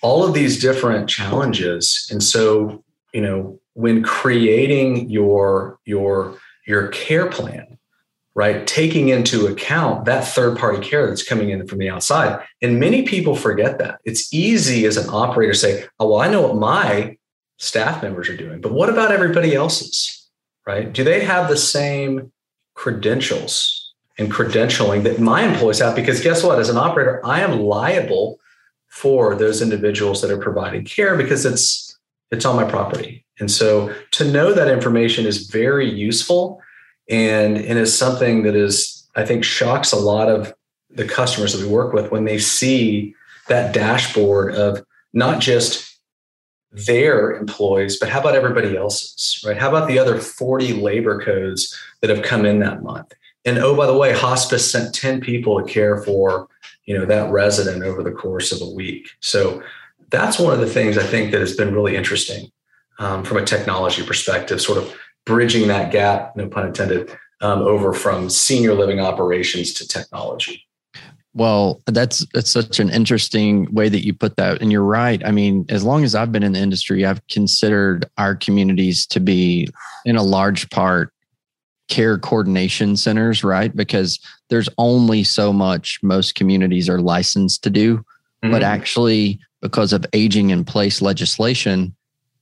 All 0.00 0.24
of 0.24 0.34
these 0.34 0.60
different 0.60 1.08
challenges, 1.08 2.08
and 2.10 2.22
so 2.22 2.84
you 3.12 3.20
know 3.20 3.60
when 3.78 4.02
creating 4.02 5.08
your 5.08 5.78
your 5.84 6.36
your 6.66 6.88
care 6.88 7.30
plan 7.30 7.78
right? 8.38 8.68
Taking 8.68 9.08
into 9.08 9.48
account 9.48 10.04
that 10.04 10.24
third 10.24 10.56
party 10.56 10.78
care 10.78 11.08
that's 11.08 11.24
coming 11.24 11.50
in 11.50 11.66
from 11.66 11.80
the 11.80 11.90
outside. 11.90 12.40
And 12.62 12.78
many 12.78 13.02
people 13.02 13.34
forget 13.34 13.78
that. 13.78 13.98
It's 14.04 14.32
easy 14.32 14.86
as 14.86 14.96
an 14.96 15.10
operator 15.10 15.54
to 15.54 15.58
say, 15.58 15.86
oh, 15.98 16.10
well, 16.10 16.20
I 16.20 16.28
know 16.28 16.42
what 16.42 16.54
my 16.54 17.16
staff 17.56 18.00
members 18.00 18.28
are 18.28 18.36
doing, 18.36 18.60
but 18.60 18.70
what 18.70 18.90
about 18.90 19.10
everybody 19.10 19.56
else's, 19.56 20.30
right? 20.68 20.92
Do 20.92 21.02
they 21.02 21.24
have 21.24 21.48
the 21.48 21.56
same 21.56 22.30
credentials 22.74 23.92
and 24.18 24.30
credentialing 24.30 25.02
that 25.02 25.18
my 25.18 25.42
employees 25.42 25.80
have? 25.80 25.96
Because 25.96 26.20
guess 26.20 26.44
what? 26.44 26.60
As 26.60 26.68
an 26.68 26.76
operator, 26.76 27.20
I 27.26 27.40
am 27.40 27.58
liable 27.58 28.38
for 28.86 29.34
those 29.34 29.60
individuals 29.60 30.22
that 30.22 30.30
are 30.30 30.38
providing 30.38 30.84
care 30.84 31.16
because 31.16 31.44
it's 31.44 31.98
it's 32.30 32.44
on 32.44 32.54
my 32.54 32.70
property. 32.70 33.24
And 33.40 33.50
so 33.50 33.94
to 34.12 34.30
know 34.30 34.52
that 34.52 34.68
information 34.68 35.26
is 35.26 35.48
very 35.48 35.88
useful 35.88 36.60
and 37.08 37.56
and 37.56 37.78
is 37.78 37.96
something 37.96 38.42
that 38.42 38.54
is 38.54 39.08
I 39.16 39.24
think 39.24 39.44
shocks 39.44 39.92
a 39.92 39.96
lot 39.96 40.28
of 40.28 40.54
the 40.90 41.06
customers 41.06 41.52
that 41.52 41.64
we 41.64 41.72
work 41.72 41.92
with 41.92 42.10
when 42.10 42.24
they 42.24 42.38
see 42.38 43.14
that 43.48 43.74
dashboard 43.74 44.54
of 44.54 44.84
not 45.12 45.40
just 45.40 45.98
their 46.70 47.32
employees, 47.32 47.98
but 47.98 48.08
how 48.08 48.20
about 48.20 48.34
everybody 48.34 48.76
else's, 48.76 49.42
right? 49.46 49.56
How 49.56 49.70
about 49.70 49.88
the 49.88 49.98
other 49.98 50.18
40 50.18 50.74
labor 50.74 51.22
codes 51.22 51.76
that 52.00 52.10
have 52.10 52.22
come 52.22 52.44
in 52.44 52.58
that 52.60 52.82
month? 52.82 53.12
And 53.44 53.58
oh, 53.58 53.74
by 53.74 53.86
the 53.86 53.96
way, 53.96 54.12
hospice 54.12 54.70
sent 54.70 54.94
10 54.94 55.20
people 55.20 55.60
to 55.60 55.72
care 55.72 56.02
for, 56.02 56.48
you 56.84 56.96
know, 56.96 57.06
that 57.06 57.30
resident 57.30 57.82
over 57.82 58.02
the 58.02 58.10
course 58.12 58.52
of 58.52 58.60
a 58.60 58.70
week. 58.70 59.08
So 59.20 59.62
that's 60.10 60.38
one 60.38 60.52
of 60.52 60.60
the 60.60 60.68
things 60.68 60.98
I 60.98 61.04
think 61.04 61.32
that 61.32 61.40
has 61.40 61.56
been 61.56 61.74
really 61.74 61.96
interesting 61.96 62.50
um, 62.98 63.24
from 63.24 63.36
a 63.36 63.44
technology 63.44 64.04
perspective, 64.04 64.60
sort 64.60 64.78
of 64.78 64.94
bridging 65.26 65.68
that 65.68 65.92
gap, 65.92 66.34
no 66.36 66.48
pun 66.48 66.66
intended, 66.66 67.16
um, 67.40 67.60
over 67.60 67.92
from 67.92 68.30
senior 68.30 68.74
living 68.74 69.00
operations 69.00 69.72
to 69.74 69.86
technology. 69.86 70.64
Well, 71.34 71.80
that's 71.86 72.26
that's 72.34 72.50
such 72.50 72.80
an 72.80 72.90
interesting 72.90 73.72
way 73.72 73.88
that 73.88 74.04
you 74.04 74.12
put 74.12 74.36
that, 74.36 74.60
and 74.60 74.72
you're 74.72 74.82
right. 74.82 75.24
I 75.24 75.30
mean, 75.30 75.66
as 75.68 75.84
long 75.84 76.02
as 76.02 76.14
I've 76.14 76.32
been 76.32 76.42
in 76.42 76.52
the 76.52 76.58
industry, 76.58 77.04
I've 77.04 77.24
considered 77.28 78.06
our 78.16 78.34
communities 78.34 79.06
to 79.08 79.20
be, 79.20 79.68
in 80.04 80.16
a 80.16 80.22
large 80.22 80.68
part, 80.70 81.12
care 81.88 82.18
coordination 82.18 82.96
centers, 82.96 83.44
right? 83.44 83.76
Because 83.76 84.18
there's 84.48 84.68
only 84.78 85.22
so 85.22 85.52
much 85.52 86.00
most 86.02 86.34
communities 86.34 86.88
are 86.88 87.00
licensed 87.00 87.62
to 87.62 87.70
do, 87.70 87.98
mm-hmm. 87.98 88.50
but 88.50 88.62
actually, 88.62 89.38
because 89.60 89.92
of 89.92 90.04
aging 90.12 90.50
in 90.50 90.64
place 90.64 91.02
legislation, 91.02 91.94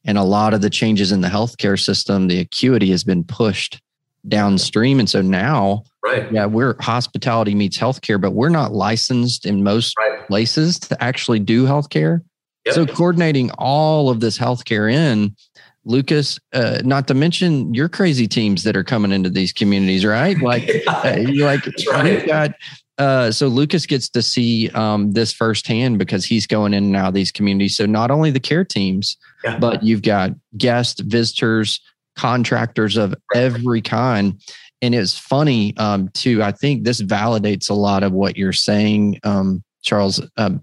and 0.07 0.17
a 0.17 0.23
lot 0.23 0.55
of 0.55 0.63
the 0.63 0.71
changes 0.71 1.13
in 1.13 1.21
the 1.21 1.29
healthcare 1.29 1.79
system, 1.79 2.29
the 2.29 2.41
acuity 2.41 2.91
has 2.91 3.05
been 3.05 3.25
pushed 3.25 3.81
downstream. 4.29 4.99
And 4.99 5.09
so 5.09 5.21
now, 5.21 5.83
right. 6.05 6.31
yeah, 6.33 6.47
we're 6.47 6.77
hospitality 6.81 7.55
meets 7.55 7.77
healthcare, 7.77 8.21
but 8.21 8.33
we're 8.33 8.49
not 8.49 8.73
licensed 8.73 9.47
in 9.47 9.63
most 9.63 9.95
right. 9.99 10.27
places 10.27 10.79
to 10.81 11.03
actually 11.03 11.41
do 11.41 11.65
healthcare. 11.67 12.23
Yep. 12.65 12.75
So 12.75 12.87
coordinating 12.87 13.51
all 13.59 14.11
of 14.11 14.21
this 14.21 14.39
healthcare 14.39 14.93
in, 14.93 15.37
Lucas, 15.85 16.39
uh, 16.53 16.81
not 16.85 17.07
to 17.09 17.15
mention 17.15 17.73
your 17.73 17.89
crazy 17.89 18.27
teams 18.27 18.65
that 18.65 18.77
are 18.77 18.83
coming 18.83 19.13
into 19.13 19.31
these 19.31 19.53
communities, 19.53 20.05
right? 20.05 20.41
Like, 20.41 20.67
yeah, 20.87 20.93
uh, 20.93 21.17
like 21.45 21.65
right. 21.93 22.05
we've 22.05 22.27
got 22.27 22.53
uh, 22.99 23.31
so 23.31 23.49
Lucas 23.49 23.85
gets 23.85 24.09
to 24.11 24.23
see 24.23 24.71
um, 24.71 25.13
this 25.13 25.33
firsthand 25.33 25.99
because 25.99 26.25
he's 26.25 26.47
going 26.47 26.73
in 26.73 26.85
and 26.85 26.97
out 26.97 27.09
of 27.09 27.15
these 27.15 27.31
communities. 27.31 27.77
So 27.77 27.85
not 27.85 28.11
only 28.11 28.31
the 28.31 28.41
care 28.41 28.65
teams, 28.65 29.17
yeah. 29.45 29.59
but 29.59 29.83
you've 29.83 30.03
got 30.03 30.31
guests, 30.57 31.01
visitors, 31.01 31.81
contractors 32.17 32.97
of 32.97 33.15
every 33.35 33.83
kind. 33.83 34.41
And 34.81 34.95
it's 34.95 35.19
funny 35.19 35.77
um, 35.77 36.09
too. 36.09 36.43
I 36.43 36.53
think 36.53 36.85
this 36.85 37.03
validates 37.03 37.69
a 37.69 37.75
lot 37.75 38.03
of 38.03 38.13
what 38.13 38.37
you're 38.37 38.53
saying, 38.53 39.21
um, 39.25 39.63
Charles. 39.83 40.21
Um, 40.37 40.61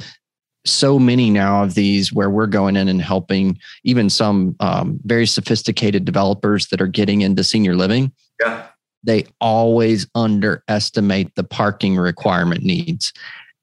so 0.66 0.98
many 0.98 1.30
now 1.30 1.62
of 1.62 1.76
these 1.76 2.14
where 2.14 2.30
we're 2.30 2.48
going 2.48 2.78
in 2.78 2.88
and 2.88 3.02
helping 3.02 3.60
even 3.84 4.10
some 4.10 4.56
um, 4.62 4.98
very 5.04 5.28
sophisticated 5.28 6.06
developers 6.06 6.68
that 6.68 6.82
are 6.82 6.88
getting 6.88 7.22
into 7.22 7.44
senior 7.44 7.76
living. 7.76 8.12
Yeah 8.42 8.68
they 9.04 9.26
always 9.42 10.08
underestimate 10.16 11.36
the 11.36 11.44
parking 11.44 11.98
requirement 11.98 12.64
needs. 12.64 13.14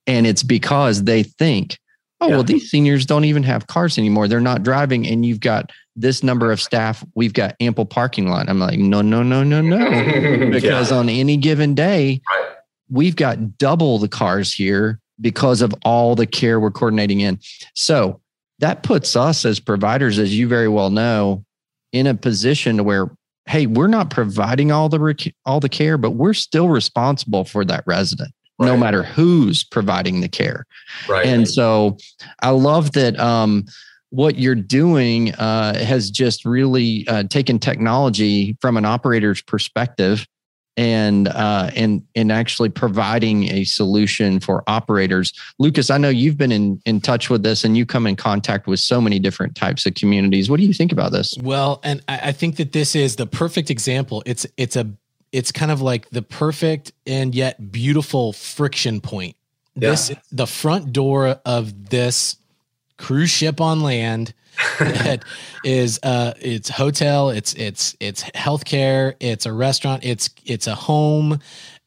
And 0.07 0.27
it's 0.27 0.43
because 0.43 1.05
they 1.05 1.23
think, 1.23 1.79
oh, 2.21 2.29
yeah. 2.29 2.35
well, 2.35 2.45
these 2.45 2.71
seniors 2.71 3.07
don't 3.07 3.25
even 3.25 3.43
have 3.43 3.67
cars 3.67 3.99
anymore. 3.99 4.29
They're 4.29 4.41
not 4.41 4.63
driving. 4.63 5.07
And 5.07 5.25
you've 5.25 5.41
got 5.41 5.71
this 5.97 6.23
number 6.23 6.53
of 6.53 6.61
staff. 6.61 7.05
We've 7.15 7.33
got 7.33 7.57
ample 7.61 7.87
parking 7.87 8.29
lot. 8.29 8.49
I'm 8.49 8.59
like, 8.59 8.79
no, 8.79 9.03
no, 9.03 9.23
no, 9.23 9.43
no, 9.43 9.61
no. 9.61 9.79
because 10.51 10.91
yeah. 10.91 10.97
on 10.97 11.09
any 11.09 11.37
given 11.37 11.75
day, 11.75 12.21
right. 12.29 12.57
we've 12.89 13.17
got 13.17 13.59
double 13.59 13.99
the 13.99 14.09
cars 14.09 14.53
here 14.53 15.01
because 15.21 15.63
of 15.63 15.75
all 15.85 16.15
the 16.15 16.27
care 16.27 16.59
we're 16.59 16.71
coordinating 16.71 17.21
in. 17.21 17.39
So 17.75 18.21
that 18.59 18.83
puts 18.83 19.17
us 19.17 19.45
as 19.45 19.61
providers, 19.61 20.19
as 20.19 20.37
you 20.37 20.49
very 20.49 20.69
well 20.69 20.91
know, 20.91 21.45
in 21.93 22.07
a 22.07 22.15
position 22.15 22.85
where 22.85 23.11
hey, 23.51 23.67
we're 23.67 23.89
not 23.89 24.11
providing 24.11 24.71
all 24.71 24.89
the 24.89 25.33
all 25.45 25.61
the 25.61 25.69
care, 25.69 25.99
but 25.99 26.13
we're 26.13 26.35
still 26.35 26.69
responsible 26.69 27.45
for 27.45 27.65
that 27.65 27.83
resident. 27.87 28.33
Right. 28.59 28.67
No 28.67 28.77
matter 28.77 29.03
who's 29.03 29.65
providing 29.65 30.21
the 30.21 30.29
care, 30.29 30.67
right? 31.09 31.27
And 31.27 31.49
so, 31.49 31.97
I 32.43 32.51
love 32.51 32.93
that 32.93 33.19
um, 33.19 33.65
what 34.11 34.39
you're 34.39 34.55
doing 34.55 35.35
uh, 35.35 35.83
has 35.83 36.11
just 36.11 36.45
really 36.45 37.09
uh, 37.09 37.25
taken 37.25 37.59
technology 37.59 38.57
from 38.61 38.77
an 38.77 38.85
operator's 38.85 39.41
perspective 39.41 40.27
and 40.77 41.29
uh, 41.29 41.71
and 41.75 42.03
and 42.15 42.33
actually 42.33 42.69
providing 42.69 43.51
a 43.51 43.65
solution 43.65 44.41
for 44.41 44.63
operators. 44.67 45.33
Lucas, 45.59 45.91
I 45.91 45.99
know 45.99 46.09
you've 46.09 46.39
been 46.39 46.53
in 46.53 46.81
in 46.87 47.01
touch 47.01 47.29
with 47.29 47.43
this, 47.43 47.65
and 47.65 47.77
you 47.77 47.85
come 47.85 48.07
in 48.07 48.17
contact 48.17 48.67
with 48.67 48.81
so 48.81 49.01
many 49.01 49.19
different 49.19 49.57
types 49.57 49.87
of 49.87 49.95
communities. 49.95 50.49
What 50.49 50.59
do 50.59 50.67
you 50.67 50.73
think 50.73 50.93
about 50.93 51.13
this? 51.13 51.35
Well, 51.43 51.81
and 51.83 52.03
I 52.09 52.33
think 52.33 52.57
that 52.57 52.73
this 52.73 52.95
is 52.95 53.17
the 53.17 53.27
perfect 53.27 53.71
example. 53.71 54.23
It's 54.27 54.47
it's 54.57 54.77
a 54.77 54.91
it's 55.33 55.53
kind 55.53 55.71
of 55.71 55.81
like 55.81 56.09
the 56.11 56.23
perfect 56.23 56.93
and 57.07 57.35
yet 57.35 57.71
beautiful 57.71 58.33
friction 58.33 59.01
point. 59.01 59.37
Yeah. 59.75 59.91
This 59.91 60.13
the 60.33 60.47
front 60.47 60.93
door 60.93 61.41
of 61.45 61.91
this 61.91 62.37
cruise 62.97 63.31
ship 63.31 63.61
on 63.61 63.81
land 63.81 64.35
that 64.79 65.25
is 65.65 66.01
uh 66.03 66.35
it's 66.41 66.69
hotel, 66.69 67.31
it's 67.31 67.55
it's 67.55 67.97
it's 68.01 68.23
healthcare, 68.23 69.15
it's 69.21 69.47
a 69.47 69.53
restaurant, 69.53 70.05
it's 70.05 70.31
it's 70.45 70.67
a 70.67 70.75
home, 70.75 71.39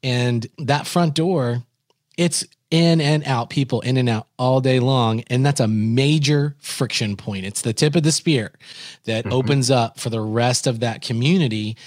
and 0.01 0.47
that 0.59 0.87
front 0.87 1.15
door, 1.15 1.63
it's 2.17 2.45
in 2.73 3.01
and 3.01 3.23
out, 3.25 3.51
people 3.51 3.81
in 3.81 3.97
and 3.97 4.09
out 4.09 4.27
all 4.39 4.59
day 4.59 4.79
long. 4.79 5.23
And 5.27 5.45
that's 5.45 5.59
a 5.59 5.67
major 5.67 6.55
friction 6.59 7.15
point. 7.15 7.45
It's 7.45 7.61
the 7.61 7.71
tip 7.71 7.95
of 7.95 8.01
the 8.01 8.11
spear 8.11 8.51
that 9.03 9.25
mm-hmm. 9.25 9.33
opens 9.33 9.69
up 9.69 9.99
for 9.99 10.09
the 10.09 10.19
rest 10.19 10.65
of 10.65 10.79
that 10.79 11.03
community. 11.03 11.77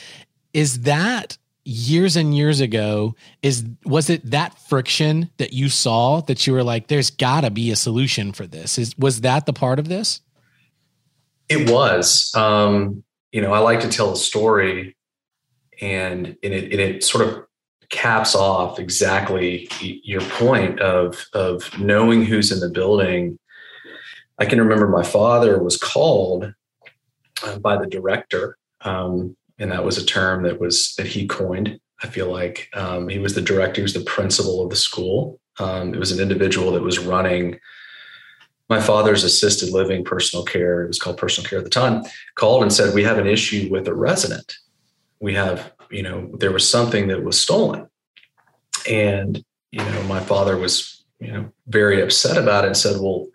Is 0.54 0.82
that 0.82 1.38
years 1.64 2.14
and 2.14 2.36
years 2.36 2.60
ago 2.60 3.16
is 3.42 3.64
was 3.84 4.08
it 4.08 4.30
that 4.30 4.56
friction 4.68 5.28
that 5.38 5.52
you 5.52 5.68
saw 5.68 6.20
that 6.20 6.46
you 6.46 6.52
were 6.52 6.62
like 6.62 6.86
there's 6.86 7.10
got 7.10 7.40
to 7.40 7.50
be 7.50 7.72
a 7.72 7.76
solution 7.76 8.32
for 8.32 8.46
this 8.46 8.78
is 8.78 8.96
was 8.96 9.22
that 9.22 9.46
the 9.46 9.52
part 9.52 9.80
of 9.80 9.88
this 9.88 10.20
it 11.48 11.70
was 11.70 12.34
um 12.34 13.02
you 13.32 13.40
know 13.40 13.52
i 13.52 13.58
like 13.58 13.80
to 13.80 13.88
tell 13.88 14.12
a 14.12 14.16
story 14.16 14.96
and, 15.80 16.36
and 16.42 16.54
it, 16.54 16.72
and 16.72 16.80
it 16.80 17.04
sort 17.04 17.26
of 17.26 17.46
caps 17.88 18.34
off 18.34 18.78
exactly 18.78 19.68
your 19.80 20.20
point 20.22 20.80
of 20.80 21.24
of 21.32 21.78
knowing 21.78 22.24
who's 22.24 22.50
in 22.50 22.60
the 22.60 22.68
building. 22.68 23.38
I 24.38 24.44
can 24.44 24.60
remember 24.60 24.88
my 24.88 25.02
father 25.02 25.62
was 25.62 25.76
called 25.76 26.52
uh, 27.44 27.58
by 27.58 27.76
the 27.76 27.86
director 27.86 28.58
um, 28.82 29.36
and 29.58 29.70
that 29.72 29.84
was 29.84 29.98
a 29.98 30.04
term 30.04 30.42
that 30.42 30.60
was 30.60 30.94
that 30.96 31.06
he 31.06 31.26
coined 31.26 31.78
i 32.02 32.06
feel 32.06 32.30
like. 32.30 32.68
Um, 32.74 33.08
he 33.08 33.18
was 33.18 33.34
the 33.34 33.40
director 33.40 33.80
he 33.80 33.82
was 33.82 33.94
the 33.94 34.00
principal 34.00 34.62
of 34.62 34.70
the 34.70 34.76
school. 34.76 35.40
Um, 35.58 35.94
it 35.94 35.98
was 35.98 36.12
an 36.12 36.20
individual 36.20 36.72
that 36.72 36.82
was 36.82 36.98
running 36.98 37.58
my 38.68 38.80
father's 38.80 39.24
assisted 39.24 39.70
living 39.70 40.04
personal 40.04 40.44
care 40.44 40.82
it 40.82 40.88
was 40.88 40.98
called 40.98 41.16
personal 41.16 41.48
care 41.48 41.58
at 41.58 41.64
the 41.64 41.70
time 41.70 42.02
called 42.34 42.62
and 42.62 42.72
said 42.72 42.94
we 42.94 43.04
have 43.04 43.18
an 43.18 43.26
issue 43.26 43.68
with 43.70 43.86
a 43.88 43.94
resident. 43.94 44.56
We 45.20 45.34
have 45.34 45.72
you 45.90 46.02
know 46.02 46.30
there 46.38 46.52
was 46.52 46.68
something 46.68 47.08
that 47.08 47.24
was 47.24 47.40
stolen. 47.40 47.88
And 48.88 49.44
you 49.70 49.84
know 49.84 50.02
my 50.04 50.20
father 50.20 50.56
was 50.56 51.04
you 51.20 51.32
know 51.32 51.52
very 51.66 52.00
upset 52.00 52.36
about 52.36 52.64
it 52.64 52.68
and 52.68 52.76
said 52.76 53.00
well 53.00 53.26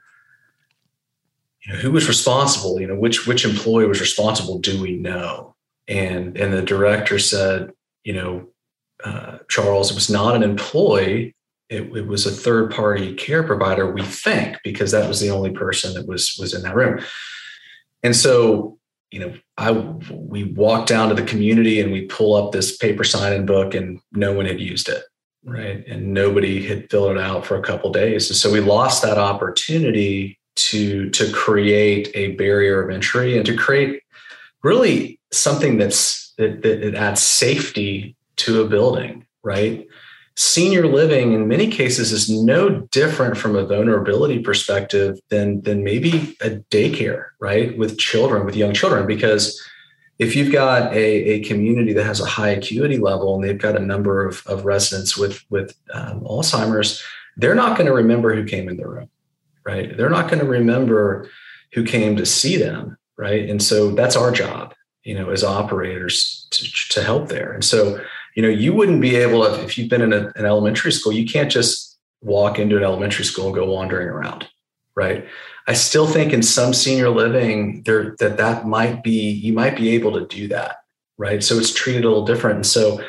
you 1.65 1.73
know 1.73 1.79
who 1.79 1.91
was 1.91 2.07
responsible? 2.07 2.79
You 2.79 2.87
know 2.87 2.95
which 2.95 3.27
which 3.27 3.45
employee 3.45 3.87
was 3.87 4.01
responsible 4.01 4.59
do 4.59 4.81
we 4.81 4.97
know? 4.97 5.55
And 5.87 6.37
and 6.37 6.53
the 6.53 6.61
director 6.61 7.19
said 7.19 7.71
you 8.03 8.13
know 8.13 8.47
uh, 9.03 9.39
charles 9.49 9.89
it 9.89 9.95
was 9.95 10.11
not 10.11 10.35
an 10.35 10.43
employee 10.43 11.33
it, 11.71 11.83
it, 11.95 12.05
was 12.05 12.25
a 12.25 12.31
third 12.31 12.69
party 12.69 13.15
care 13.15 13.43
provider 13.43 13.91
we 13.91 14.03
think 14.03 14.57
because 14.63 14.91
that 14.91 15.07
was 15.07 15.19
the 15.19 15.29
only 15.29 15.51
person 15.51 15.93
that 15.93 16.07
was 16.07 16.35
was 16.37 16.53
in 16.53 16.61
that 16.63 16.75
room 16.75 16.99
and 18.03 18.15
so 18.15 18.77
you 19.11 19.19
know, 19.19 19.33
I 19.57 19.71
we 19.71 20.45
walk 20.45 20.87
down 20.87 21.09
to 21.09 21.15
the 21.15 21.23
community 21.23 21.81
and 21.81 21.91
we 21.91 22.05
pull 22.05 22.33
up 22.33 22.51
this 22.51 22.77
paper 22.77 23.03
sign-in 23.03 23.45
book, 23.45 23.75
and 23.75 23.99
no 24.13 24.33
one 24.33 24.45
had 24.45 24.61
used 24.61 24.87
it, 24.87 25.03
right? 25.43 25.85
And 25.85 26.13
nobody 26.13 26.65
had 26.65 26.89
filled 26.89 27.11
it 27.11 27.17
out 27.17 27.45
for 27.45 27.57
a 27.57 27.61
couple 27.61 27.91
days, 27.91 28.29
and 28.29 28.37
so 28.37 28.51
we 28.51 28.61
lost 28.61 29.03
that 29.03 29.17
opportunity 29.17 30.39
to 30.55 31.09
to 31.09 31.31
create 31.33 32.09
a 32.15 32.31
barrier 32.31 32.81
of 32.81 32.89
entry 32.89 33.37
and 33.37 33.45
to 33.45 33.55
create 33.55 34.01
really 34.63 35.19
something 35.31 35.77
that's 35.77 36.33
that, 36.37 36.61
that 36.61 36.95
adds 36.95 37.21
safety 37.21 38.15
to 38.37 38.61
a 38.61 38.67
building, 38.67 39.25
right? 39.43 39.85
Senior 40.41 40.87
living 40.87 41.33
in 41.33 41.47
many 41.47 41.67
cases 41.67 42.11
is 42.11 42.27
no 42.27 42.69
different 42.89 43.37
from 43.37 43.55
a 43.55 43.63
vulnerability 43.63 44.39
perspective 44.39 45.19
than 45.29 45.61
than 45.61 45.83
maybe 45.83 46.35
a 46.41 46.49
daycare 46.71 47.25
right? 47.39 47.77
With 47.77 47.99
children 47.99 48.43
with 48.45 48.55
young 48.55 48.73
children 48.73 49.05
because 49.05 49.61
if 50.17 50.35
you've 50.35 50.51
got 50.51 50.91
a, 50.93 50.97
a 50.97 51.43
community 51.43 51.93
that 51.93 52.05
has 52.05 52.19
a 52.19 52.25
high 52.25 52.49
acuity 52.49 52.97
level 52.97 53.35
and 53.35 53.43
they've 53.43 53.57
got 53.57 53.75
a 53.75 53.85
number 53.85 54.25
of, 54.25 54.41
of 54.47 54.65
residents 54.65 55.15
with 55.15 55.43
with 55.51 55.75
um, 55.93 56.21
alzheimer's 56.21 57.03
they're 57.37 57.55
not 57.55 57.77
going 57.77 57.87
to 57.87 57.93
remember 57.93 58.35
who 58.35 58.43
came 58.43 58.67
in 58.67 58.77
the 58.77 58.87
room 58.87 59.09
right? 59.63 59.95
They're 59.95 60.09
not 60.09 60.27
going 60.27 60.39
to 60.39 60.49
remember 60.49 61.29
who 61.73 61.83
came 61.83 62.15
to 62.15 62.25
see 62.25 62.57
them 62.57 62.97
right? 63.15 63.47
And 63.47 63.61
so 63.61 63.91
that's 63.91 64.15
our 64.15 64.31
job 64.31 64.73
you 65.03 65.13
know 65.13 65.29
as 65.29 65.43
operators 65.43 66.47
to, 66.49 66.65
to 66.89 67.03
help 67.03 67.29
there. 67.29 67.51
And 67.51 67.63
so 67.63 68.01
you 68.35 68.41
know 68.41 68.49
you 68.49 68.73
wouldn't 68.73 69.01
be 69.01 69.15
able 69.15 69.43
to 69.43 69.63
if 69.63 69.77
you've 69.77 69.89
been 69.89 70.01
in 70.01 70.13
a, 70.13 70.31
an 70.35 70.45
elementary 70.45 70.91
school 70.91 71.11
you 71.11 71.25
can't 71.25 71.51
just 71.51 71.99
walk 72.21 72.59
into 72.59 72.77
an 72.77 72.83
elementary 72.83 73.25
school 73.25 73.47
and 73.47 73.55
go 73.55 73.65
wandering 73.65 74.07
around 74.07 74.47
right? 74.95 75.25
I 75.67 75.73
still 75.73 76.07
think 76.07 76.33
in 76.33 76.43
some 76.43 76.73
senior 76.73 77.09
living 77.09 77.83
there 77.83 78.15
that 78.19 78.37
that 78.37 78.67
might 78.67 79.03
be 79.03 79.31
you 79.31 79.53
might 79.53 79.75
be 79.75 79.89
able 79.89 80.13
to 80.13 80.25
do 80.27 80.47
that 80.49 80.77
right? 81.17 81.43
So 81.43 81.57
it's 81.57 81.73
treated 81.73 82.03
a 82.03 82.07
little 82.07 82.25
different. 82.25 82.55
And 82.57 82.65
so 82.65 83.01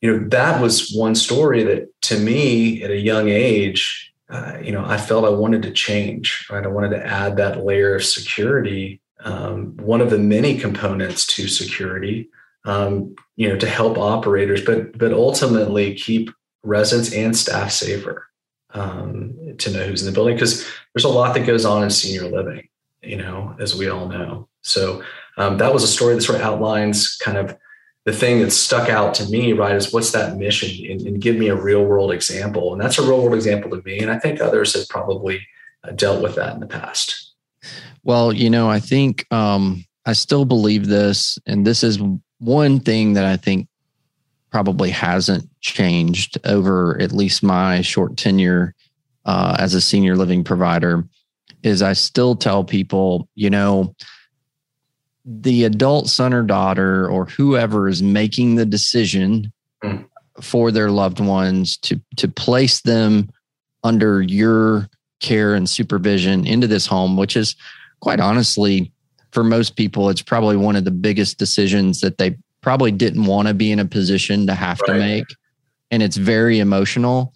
you 0.00 0.12
know 0.12 0.28
that 0.28 0.60
was 0.60 0.92
one 0.92 1.14
story 1.14 1.62
that 1.64 1.88
to 2.02 2.18
me 2.18 2.82
at 2.82 2.90
a 2.90 2.98
young 2.98 3.28
age 3.28 4.12
uh, 4.28 4.58
you 4.62 4.72
know 4.72 4.84
i 4.84 4.98
felt 4.98 5.24
i 5.24 5.30
wanted 5.30 5.62
to 5.62 5.70
change 5.70 6.46
right? 6.50 6.64
I 6.64 6.68
wanted 6.68 6.90
to 6.90 7.06
add 7.06 7.36
that 7.36 7.64
layer 7.64 7.94
of 7.96 8.04
security. 8.04 9.00
Um, 9.20 9.76
one 9.78 10.02
of 10.02 10.10
the 10.10 10.18
many 10.18 10.58
components 10.58 11.26
to 11.28 11.48
security 11.48 12.28
um, 12.64 13.14
you 13.36 13.48
know, 13.48 13.56
to 13.56 13.68
help 13.68 13.98
operators, 13.98 14.64
but 14.64 14.96
but 14.96 15.12
ultimately 15.12 15.94
keep 15.94 16.30
residents 16.62 17.12
and 17.12 17.36
staff 17.36 17.70
safer 17.70 18.26
um, 18.70 19.54
to 19.58 19.70
know 19.70 19.84
who's 19.84 20.02
in 20.02 20.06
the 20.06 20.12
building 20.12 20.34
because 20.34 20.66
there's 20.94 21.04
a 21.04 21.08
lot 21.08 21.34
that 21.34 21.46
goes 21.46 21.64
on 21.64 21.82
in 21.82 21.90
senior 21.90 22.28
living, 22.28 22.68
you 23.02 23.16
know, 23.16 23.54
as 23.60 23.76
we 23.76 23.88
all 23.88 24.08
know. 24.08 24.48
So 24.62 25.02
um, 25.36 25.58
that 25.58 25.72
was 25.72 25.82
a 25.82 25.88
story 25.88 26.14
that 26.14 26.22
sort 26.22 26.40
of 26.40 26.44
outlines 26.44 27.16
kind 27.16 27.36
of 27.36 27.56
the 28.04 28.12
thing 28.12 28.40
that 28.40 28.50
stuck 28.50 28.88
out 28.88 29.14
to 29.14 29.28
me, 29.30 29.52
right, 29.52 29.74
is 29.74 29.92
what's 29.92 30.12
that 30.12 30.36
mission 30.36 30.90
and, 30.90 31.00
and, 31.06 31.22
give 31.22 31.36
me 31.36 31.48
a 31.48 31.56
real 31.56 31.84
world 31.84 32.12
example. 32.12 32.72
And 32.72 32.80
that's 32.80 32.98
a 32.98 33.02
real 33.02 33.22
world 33.22 33.34
example 33.34 33.70
to 33.70 33.82
me. 33.82 33.98
And 34.00 34.10
I 34.10 34.18
think 34.18 34.40
others 34.40 34.74
have 34.74 34.86
probably 34.90 35.46
uh, 35.82 35.92
dealt 35.92 36.22
with 36.22 36.34
that 36.34 36.52
in 36.52 36.60
the 36.60 36.66
past. 36.66 37.32
Well, 38.02 38.30
you 38.30 38.50
know, 38.50 38.68
I 38.68 38.78
think 38.78 39.26
um, 39.32 39.86
I 40.04 40.12
still 40.12 40.44
believe 40.44 40.86
this, 40.86 41.38
and 41.46 41.66
this 41.66 41.82
is 41.82 41.98
one 42.44 42.78
thing 42.78 43.14
that 43.14 43.24
I 43.24 43.36
think 43.36 43.68
probably 44.50 44.90
hasn't 44.90 45.48
changed 45.60 46.38
over 46.44 47.00
at 47.00 47.12
least 47.12 47.42
my 47.42 47.80
short 47.80 48.16
tenure 48.16 48.74
uh, 49.24 49.56
as 49.58 49.74
a 49.74 49.80
senior 49.80 50.16
living 50.16 50.44
provider 50.44 51.04
is 51.62 51.82
I 51.82 51.94
still 51.94 52.36
tell 52.36 52.62
people, 52.62 53.28
you 53.34 53.50
know, 53.50 53.94
the 55.24 55.64
adult 55.64 56.08
son 56.08 56.34
or 56.34 56.42
daughter 56.42 57.08
or 57.08 57.24
whoever 57.24 57.88
is 57.88 58.02
making 58.02 58.56
the 58.56 58.66
decision 58.66 59.50
mm. 59.82 60.04
for 60.42 60.70
their 60.70 60.90
loved 60.90 61.20
ones 61.20 61.78
to 61.78 61.98
to 62.16 62.28
place 62.28 62.82
them 62.82 63.30
under 63.82 64.20
your 64.20 64.88
care 65.20 65.54
and 65.54 65.68
supervision 65.68 66.46
into 66.46 66.66
this 66.66 66.86
home, 66.86 67.16
which 67.16 67.36
is 67.36 67.56
quite 68.00 68.20
honestly 68.20 68.92
for 69.34 69.42
most 69.42 69.74
people, 69.74 70.08
it's 70.08 70.22
probably 70.22 70.56
one 70.56 70.76
of 70.76 70.84
the 70.84 70.92
biggest 70.92 71.38
decisions 71.38 72.00
that 72.00 72.18
they 72.18 72.36
probably 72.60 72.92
didn't 72.92 73.24
want 73.24 73.48
to 73.48 73.52
be 73.52 73.72
in 73.72 73.80
a 73.80 73.84
position 73.84 74.46
to 74.46 74.54
have 74.54 74.80
right. 74.86 74.94
to 74.94 74.98
make. 74.98 75.26
And 75.90 76.02
it's 76.02 76.16
very 76.16 76.60
emotional, 76.60 77.34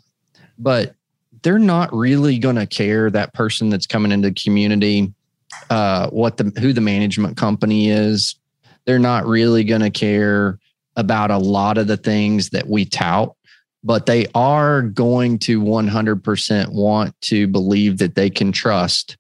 but 0.58 0.94
they're 1.42 1.58
not 1.58 1.92
really 1.92 2.38
going 2.38 2.56
to 2.56 2.66
care 2.66 3.10
that 3.10 3.34
person 3.34 3.68
that's 3.68 3.86
coming 3.86 4.12
into 4.12 4.28
the 4.28 4.34
community, 4.34 5.12
uh, 5.70 6.08
what 6.10 6.36
the, 6.36 6.52
who 6.60 6.72
the 6.72 6.80
management 6.80 7.36
company 7.36 7.90
is. 7.90 8.36
They're 8.84 8.98
not 9.00 9.26
really 9.26 9.64
going 9.64 9.82
to 9.82 9.90
care 9.90 10.58
about 10.96 11.30
a 11.32 11.38
lot 11.38 11.78
of 11.78 11.88
the 11.88 11.96
things 11.96 12.50
that 12.50 12.68
we 12.68 12.84
tout, 12.84 13.34
but 13.82 14.06
they 14.06 14.26
are 14.34 14.82
going 14.82 15.38
to 15.40 15.60
100% 15.60 16.72
want 16.72 17.20
to 17.22 17.48
believe 17.48 17.98
that 17.98 18.14
they 18.14 18.30
can 18.30 18.52
trust 18.52 19.16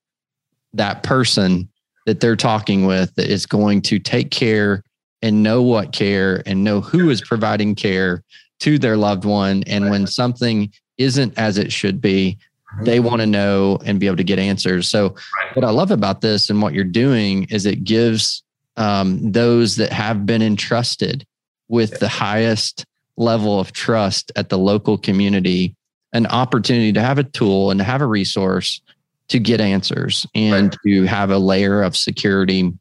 that 0.74 1.02
person 1.02 1.68
that 2.08 2.20
they're 2.20 2.36
talking 2.36 2.86
with 2.86 3.14
that 3.16 3.28
is 3.28 3.44
going 3.44 3.82
to 3.82 3.98
take 3.98 4.30
care 4.30 4.82
and 5.20 5.42
know 5.42 5.62
what 5.62 5.92
care 5.92 6.42
and 6.46 6.64
know 6.64 6.80
who 6.80 7.10
is 7.10 7.20
providing 7.20 7.74
care 7.74 8.24
to 8.60 8.78
their 8.78 8.96
loved 8.96 9.26
one. 9.26 9.62
And 9.66 9.90
when 9.90 10.06
something 10.06 10.72
isn't 10.96 11.36
as 11.36 11.58
it 11.58 11.70
should 11.70 12.00
be, 12.00 12.38
mm-hmm. 12.72 12.84
they 12.84 12.98
want 12.98 13.20
to 13.20 13.26
know 13.26 13.78
and 13.84 14.00
be 14.00 14.06
able 14.06 14.16
to 14.16 14.24
get 14.24 14.38
answers. 14.38 14.88
So, 14.88 15.16
what 15.52 15.66
I 15.66 15.70
love 15.70 15.90
about 15.90 16.22
this 16.22 16.48
and 16.48 16.62
what 16.62 16.72
you're 16.72 16.82
doing 16.82 17.46
is 17.50 17.66
it 17.66 17.84
gives 17.84 18.42
um, 18.78 19.30
those 19.30 19.76
that 19.76 19.92
have 19.92 20.24
been 20.24 20.40
entrusted 20.40 21.26
with 21.68 22.00
the 22.00 22.08
highest 22.08 22.86
level 23.18 23.60
of 23.60 23.72
trust 23.72 24.32
at 24.34 24.48
the 24.48 24.56
local 24.56 24.96
community 24.96 25.76
an 26.14 26.26
opportunity 26.28 26.90
to 26.94 27.02
have 27.02 27.18
a 27.18 27.24
tool 27.24 27.70
and 27.70 27.80
to 27.80 27.84
have 27.84 28.00
a 28.00 28.06
resource 28.06 28.80
to 29.28 29.38
get 29.38 29.60
answers 29.60 30.26
and 30.34 30.66
right. 30.66 30.78
to 30.86 31.04
have 31.04 31.30
a 31.30 31.38
layer 31.38 31.82
of 31.82 31.96
security 31.96 32.72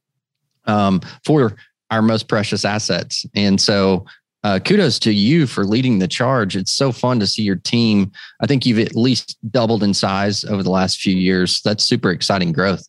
um, 0.65 1.01
for 1.25 1.55
our 1.91 2.01
most 2.01 2.27
precious 2.27 2.65
assets. 2.65 3.25
And 3.35 3.59
so, 3.59 4.05
uh, 4.43 4.59
kudos 4.59 4.99
to 4.99 5.11
you 5.11 5.47
for 5.47 5.65
leading 5.65 5.99
the 5.99 6.07
charge. 6.07 6.55
It's 6.55 6.71
so 6.71 6.91
fun 6.91 7.19
to 7.19 7.27
see 7.27 7.41
your 7.41 7.55
team. 7.55 8.11
I 8.39 8.47
think 8.47 8.65
you've 8.65 8.79
at 8.79 8.95
least 8.95 9.37
doubled 9.51 9.83
in 9.83 9.93
size 9.93 10.45
over 10.45 10.63
the 10.63 10.69
last 10.69 11.01
few 11.01 11.15
years. 11.15 11.61
That's 11.61 11.83
super 11.83 12.11
exciting 12.11 12.51
growth. 12.51 12.87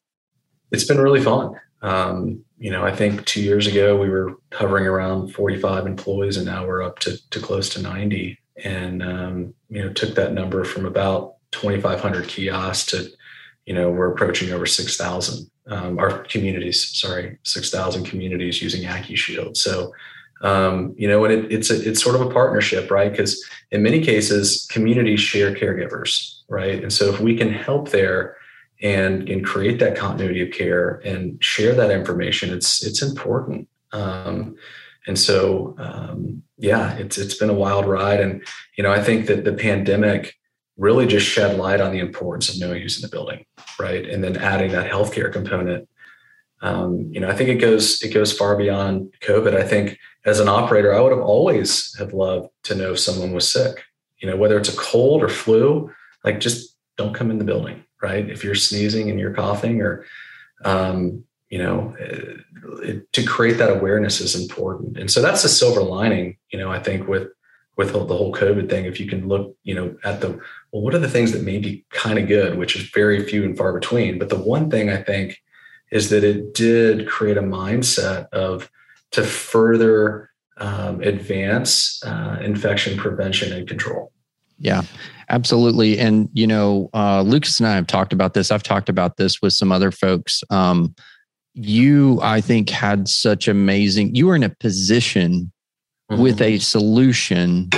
It's 0.70 0.84
been 0.84 1.00
really 1.00 1.22
fun. 1.22 1.58
Um, 1.80 2.44
you 2.58 2.70
know, 2.70 2.84
I 2.84 2.94
think 2.94 3.24
two 3.24 3.40
years 3.40 3.66
ago 3.66 3.96
we 3.98 4.08
were 4.08 4.36
hovering 4.52 4.86
around 4.86 5.28
45 5.32 5.86
employees, 5.86 6.36
and 6.36 6.46
now 6.46 6.66
we're 6.66 6.82
up 6.82 6.98
to, 7.00 7.16
to 7.30 7.40
close 7.40 7.68
to 7.70 7.82
90. 7.82 8.38
And 8.64 9.02
um, 9.02 9.54
you 9.68 9.82
know, 9.82 9.92
took 9.92 10.14
that 10.16 10.32
number 10.32 10.64
from 10.64 10.84
about 10.84 11.36
2,500 11.52 12.28
kiosks 12.28 12.90
to 12.90 13.08
you 13.68 13.74
know, 13.74 13.88
we're 13.96 14.12
approaching 14.14 14.50
over 14.54 14.66
6,000. 14.66 15.50
Um, 15.74 15.98
our 15.98 16.24
communities, 16.32 16.78
sorry, 17.02 17.38
6,000 17.42 18.04
communities 18.10 18.62
using 18.66 18.82
AccuShield. 18.94 19.56
So 19.56 19.92
Um, 20.40 20.94
you 20.96 21.08
know, 21.08 21.24
and 21.24 21.34
it, 21.34 21.52
it's 21.52 21.70
a, 21.70 21.76
it's 21.88 22.02
sort 22.02 22.14
of 22.14 22.22
a 22.22 22.30
partnership, 22.30 22.90
right? 22.90 23.10
Because 23.10 23.44
in 23.74 23.82
many 23.82 24.00
cases, 24.00 24.66
communities 24.70 25.20
share 25.20 25.52
caregivers, 25.52 26.10
right? 26.48 26.80
And 26.82 26.92
so 26.92 27.12
if 27.12 27.18
we 27.20 27.36
can 27.36 27.52
help 27.52 27.90
there 27.90 28.36
and 28.80 29.28
and 29.28 29.44
create 29.44 29.78
that 29.80 29.96
continuity 29.96 30.42
of 30.42 30.52
care 30.52 31.02
and 31.04 31.42
share 31.42 31.74
that 31.74 31.90
information, 31.90 32.54
it's 32.56 32.86
it's 32.86 33.02
important. 33.02 33.68
Um, 33.92 34.54
and 35.08 35.18
so, 35.18 35.74
um, 35.78 36.42
yeah, 36.56 36.96
it's 37.02 37.18
it's 37.18 37.38
been 37.40 37.50
a 37.50 37.60
wild 37.64 37.86
ride, 37.86 38.20
and 38.20 38.42
you 38.76 38.84
know, 38.84 38.92
I 38.92 39.02
think 39.02 39.26
that 39.26 39.42
the 39.44 39.54
pandemic 39.54 40.37
really 40.78 41.06
just 41.06 41.26
shed 41.26 41.58
light 41.58 41.80
on 41.80 41.92
the 41.92 41.98
importance 41.98 42.48
of 42.48 42.58
knowing 42.58 42.80
who's 42.80 42.96
in 42.96 43.02
the 43.02 43.14
building, 43.14 43.44
right? 43.78 44.08
And 44.08 44.22
then 44.22 44.36
adding 44.36 44.70
that 44.72 44.90
healthcare 44.90 45.30
component. 45.30 45.88
Um, 46.62 47.10
you 47.12 47.20
know, 47.20 47.28
I 47.28 47.34
think 47.34 47.50
it 47.50 47.56
goes 47.56 48.00
it 48.02 48.14
goes 48.14 48.32
far 48.32 48.56
beyond 48.56 49.12
COVID. 49.20 49.54
I 49.54 49.64
think 49.64 49.98
as 50.24 50.40
an 50.40 50.48
operator, 50.48 50.94
I 50.94 51.00
would 51.00 51.12
have 51.12 51.20
always 51.20 51.94
have 51.98 52.12
loved 52.12 52.48
to 52.64 52.74
know 52.74 52.92
if 52.92 53.00
someone 53.00 53.32
was 53.32 53.50
sick. 53.50 53.84
You 54.18 54.28
know, 54.28 54.36
whether 54.36 54.58
it's 54.58 54.72
a 54.72 54.76
cold 54.76 55.22
or 55.22 55.28
flu, 55.28 55.92
like 56.24 56.40
just 56.40 56.76
don't 56.96 57.14
come 57.14 57.30
in 57.30 57.38
the 57.38 57.44
building, 57.44 57.84
right? 58.02 58.28
If 58.28 58.42
you're 58.42 58.56
sneezing 58.56 59.10
and 59.10 59.20
you're 59.20 59.34
coughing, 59.34 59.80
or 59.80 60.04
um, 60.64 61.24
you 61.48 61.58
know, 61.58 61.94
it, 62.82 63.12
to 63.12 63.24
create 63.24 63.58
that 63.58 63.70
awareness 63.70 64.20
is 64.20 64.40
important. 64.40 64.98
And 64.98 65.10
so 65.10 65.22
that's 65.22 65.42
the 65.42 65.48
silver 65.48 65.82
lining. 65.82 66.36
You 66.50 66.58
know, 66.58 66.70
I 66.70 66.80
think 66.80 67.06
with 67.06 67.28
with 67.78 67.92
the 67.92 67.98
whole 67.98 68.34
COVID 68.34 68.68
thing, 68.68 68.84
if 68.84 68.98
you 68.98 69.06
can 69.06 69.28
look, 69.28 69.56
you 69.62 69.74
know, 69.74 69.96
at 70.04 70.20
the 70.20 70.30
well, 70.72 70.82
what 70.82 70.94
are 70.94 70.98
the 70.98 71.08
things 71.08 71.32
that 71.32 71.44
may 71.44 71.58
be 71.58 71.86
kind 71.90 72.18
of 72.18 72.26
good, 72.26 72.58
which 72.58 72.76
is 72.76 72.90
very 72.90 73.24
few 73.24 73.44
and 73.44 73.56
far 73.56 73.72
between. 73.72 74.18
But 74.18 74.28
the 74.28 74.38
one 74.38 74.68
thing 74.68 74.90
I 74.90 75.00
think 75.00 75.40
is 75.90 76.10
that 76.10 76.24
it 76.24 76.52
did 76.54 77.08
create 77.08 77.38
a 77.38 77.42
mindset 77.42 78.28
of 78.30 78.70
to 79.12 79.22
further 79.22 80.30
um, 80.58 81.00
advance 81.00 82.02
uh, 82.04 82.38
infection 82.42 82.98
prevention 82.98 83.52
and 83.52 83.66
control. 83.66 84.12
Yeah, 84.58 84.82
absolutely. 85.28 86.00
And, 86.00 86.28
you 86.32 86.48
know, 86.48 86.90
uh, 86.92 87.22
Lucas 87.22 87.60
and 87.60 87.68
I 87.68 87.76
have 87.76 87.86
talked 87.86 88.12
about 88.12 88.34
this. 88.34 88.50
I've 88.50 88.64
talked 88.64 88.88
about 88.88 89.16
this 89.16 89.40
with 89.40 89.52
some 89.52 89.70
other 89.70 89.92
folks. 89.92 90.42
Um, 90.50 90.96
you, 91.54 92.18
I 92.22 92.40
think, 92.40 92.70
had 92.70 93.08
such 93.08 93.46
amazing, 93.46 94.16
you 94.16 94.26
were 94.26 94.34
in 94.34 94.42
a 94.42 94.50
position 94.50 95.52
mm-hmm. 96.10 96.22
with 96.22 96.40
a 96.40 96.58
solution 96.58 97.70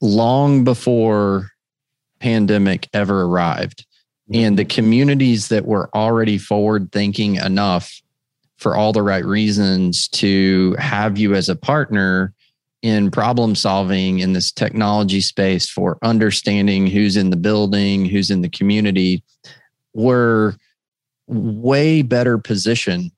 long 0.00 0.64
before 0.64 1.50
pandemic 2.20 2.88
ever 2.92 3.22
arrived. 3.22 3.86
And 4.32 4.58
the 4.58 4.64
communities 4.64 5.48
that 5.48 5.66
were 5.66 5.90
already 5.94 6.38
forward 6.38 6.92
thinking 6.92 7.36
enough 7.36 8.00
for 8.58 8.76
all 8.76 8.92
the 8.92 9.02
right 9.02 9.24
reasons 9.24 10.06
to 10.08 10.76
have 10.78 11.18
you 11.18 11.34
as 11.34 11.48
a 11.48 11.56
partner 11.56 12.32
in 12.82 13.10
problem 13.10 13.54
solving 13.54 14.20
in 14.20 14.32
this 14.32 14.52
technology 14.52 15.20
space 15.20 15.68
for 15.68 15.98
understanding 16.02 16.86
who's 16.86 17.16
in 17.16 17.30
the 17.30 17.36
building, 17.36 18.04
who's 18.06 18.30
in 18.30 18.42
the 18.42 18.48
community, 18.48 19.22
were 19.94 20.54
way 21.26 22.02
better 22.02 22.38
positioned 22.38 23.10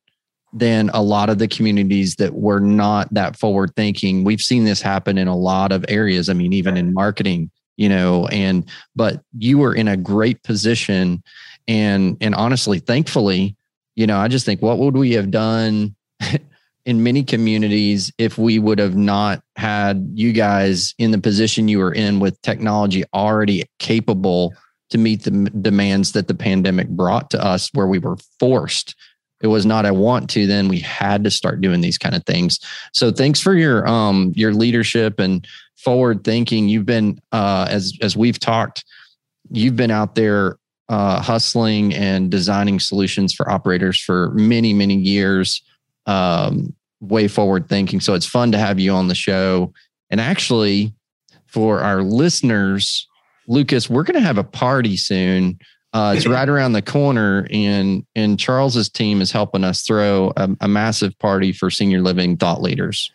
than 0.53 0.91
a 0.93 1.03
lot 1.03 1.31
of 1.31 1.39
the 1.39 1.49
communities 1.49 2.17
that 2.17 2.35
were 2.35 2.61
not 2.61 3.13
that 3.15 3.39
forward 3.39 3.75
thinking. 3.75 4.25
We've 4.25 4.41
seen 4.41 4.65
this 4.65 4.83
happen 4.83 5.17
in 5.17 5.29
a 5.29 5.37
lot 5.37 5.73
of 5.73 5.85
areas. 5.89 6.29
I 6.29 6.35
mean, 6.35 6.53
even 6.53 6.77
in 6.77 6.93
marketing, 6.93 7.51
you 7.77 7.89
know, 7.89 8.27
and 8.29 8.69
but 8.95 9.23
you 9.39 9.59
were 9.59 9.75
in 9.75 9.89
a 9.89 9.97
great 9.97 10.43
position 10.43 11.23
and 11.69 12.17
and 12.21 12.35
honestly, 12.35 12.81
thankfully, 12.81 13.57
you 13.95 14.07
know, 14.07 14.19
I 14.19 14.29
just 14.29 14.45
think 14.45 14.63
what 14.63 14.79
would 14.79 14.97
we 14.97 15.13
have 15.13 15.31
done 15.31 15.95
in 16.85 17.03
many 17.03 17.23
communities 17.23 18.13
if 18.19 18.37
we 18.37 18.59
would 18.59 18.79
have 18.79 18.97
not 18.97 19.43
had 19.57 20.11
you 20.15 20.33
guys 20.33 20.95
in 20.99 21.13
the 21.13 21.19
position 21.19 21.69
you 21.69 21.79
were 21.79 21.95
in 21.95 22.21
with 22.21 22.41
technology 22.43 23.05
already 23.15 23.65
capable 23.79 24.55
to 24.91 24.99
meet 24.99 25.23
the 25.23 25.31
demands 25.63 26.13
that 26.13 26.29
the 26.29 26.35
pandemic 26.35 26.89
brought 26.89 27.31
to 27.31 27.43
us 27.43 27.71
where 27.73 27.87
we 27.87 27.99
were 27.99 28.17
forced 28.39 28.95
it 29.43 29.49
was 29.49 29.67
not 29.67 29.85
i 29.85 29.91
want 29.91 30.31
to 30.31 30.47
then 30.47 30.69
we 30.69 30.79
had 30.79 31.25
to 31.25 31.31
start 31.31 31.61
doing 31.61 31.81
these 31.81 31.99
kind 31.99 32.15
of 32.15 32.25
things 32.25 32.59
so 32.93 33.11
thanks 33.11 33.41
for 33.41 33.55
your 33.55 33.87
um 33.87 34.33
your 34.35 34.53
leadership 34.53 35.19
and 35.19 35.47
forward 35.77 36.25
thinking 36.25 36.69
you've 36.69 36.87
been 36.87 37.21
uh 37.33 37.67
as 37.69 37.93
as 38.01 38.17
we've 38.17 38.39
talked 38.39 38.85
you've 39.51 39.77
been 39.77 39.91
out 39.91 40.15
there 40.15 40.57
uh, 40.89 41.23
hustling 41.23 41.95
and 41.95 42.31
designing 42.31 42.79
solutions 42.79 43.33
for 43.33 43.49
operators 43.51 43.99
for 43.99 44.31
many 44.33 44.75
many 44.75 44.97
years 44.97 45.63
um, 46.07 46.75
way 47.03 47.29
forward 47.29 47.69
thinking. 47.69 48.01
So 48.01 48.15
it's 48.15 48.27
fun 48.27 48.53
to 48.53 48.59
have 48.59 48.79
you 48.79 48.93
on 48.93 49.09
the 49.09 49.15
show. 49.15 49.73
And 50.11 50.21
actually, 50.21 50.95
for 51.47 51.81
our 51.81 52.03
listeners, 52.03 53.07
Lucas, 53.49 53.91
we're 53.91 54.05
going 54.05 54.21
to 54.21 54.27
have 54.27 54.39
a 54.39 54.45
party 54.45 54.97
soon. 54.97 55.59
Uh, 55.93 56.15
it's 56.17 56.27
right 56.29 56.49
around 56.49 56.73
the 56.73 56.83
corner, 56.83 57.47
and 57.51 58.05
and 58.15 58.39
Charles's 58.39 58.89
team 58.89 59.21
is 59.21 59.33
helping 59.33 59.65
us 59.65 59.83
throw 59.83 60.33
a, 60.37 60.49
a 60.61 60.69
massive 60.69 61.19
party 61.19 61.53
for 61.53 61.71
senior 61.71 62.01
living 62.01 62.37
thought 62.37 62.63
leaders. 62.63 63.11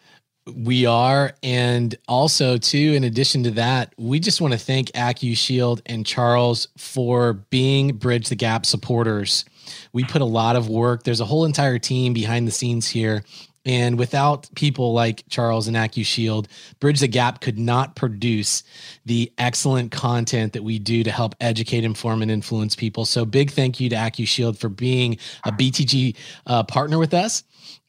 We 0.55 0.85
are. 0.85 1.33
And 1.43 1.95
also, 2.07 2.57
too, 2.57 2.93
in 2.95 3.03
addition 3.03 3.43
to 3.43 3.51
that, 3.51 3.93
we 3.97 4.19
just 4.19 4.39
want 4.39 4.53
to 4.53 4.59
thank 4.59 4.91
AccuShield 4.91 5.81
and 5.85 6.05
Charles 6.05 6.69
for 6.77 7.33
being 7.33 7.97
Bridge 7.97 8.29
the 8.29 8.35
Gap 8.35 8.65
supporters. 8.65 9.43
We 9.91 10.05
put 10.05 10.21
a 10.21 10.25
lot 10.25 10.55
of 10.55 10.69
work. 10.69 11.03
There's 11.03 11.19
a 11.19 11.25
whole 11.25 11.43
entire 11.43 11.79
team 11.79 12.13
behind 12.13 12.47
the 12.47 12.51
scenes 12.51 12.87
here. 12.87 13.25
And 13.67 13.99
without 13.99 14.49
people 14.55 14.93
like 14.93 15.25
Charles 15.27 15.67
and 15.67 15.75
AccuShield, 15.75 16.47
Bridge 16.79 17.01
the 17.01 17.07
Gap 17.09 17.41
could 17.41 17.59
not 17.59 17.97
produce 17.97 18.63
the 19.05 19.31
excellent 19.37 19.91
content 19.91 20.53
that 20.53 20.63
we 20.63 20.79
do 20.79 21.03
to 21.03 21.11
help 21.11 21.35
educate, 21.41 21.83
inform, 21.83 22.21
and 22.21 22.31
influence 22.31 22.77
people. 22.77 23.03
So, 23.03 23.25
big 23.25 23.51
thank 23.51 23.81
you 23.81 23.89
to 23.89 23.95
AccuShield 23.95 24.57
for 24.57 24.69
being 24.69 25.17
a 25.43 25.51
BTG 25.51 26.15
uh, 26.45 26.63
partner 26.63 26.97
with 26.97 27.13
us. 27.13 27.43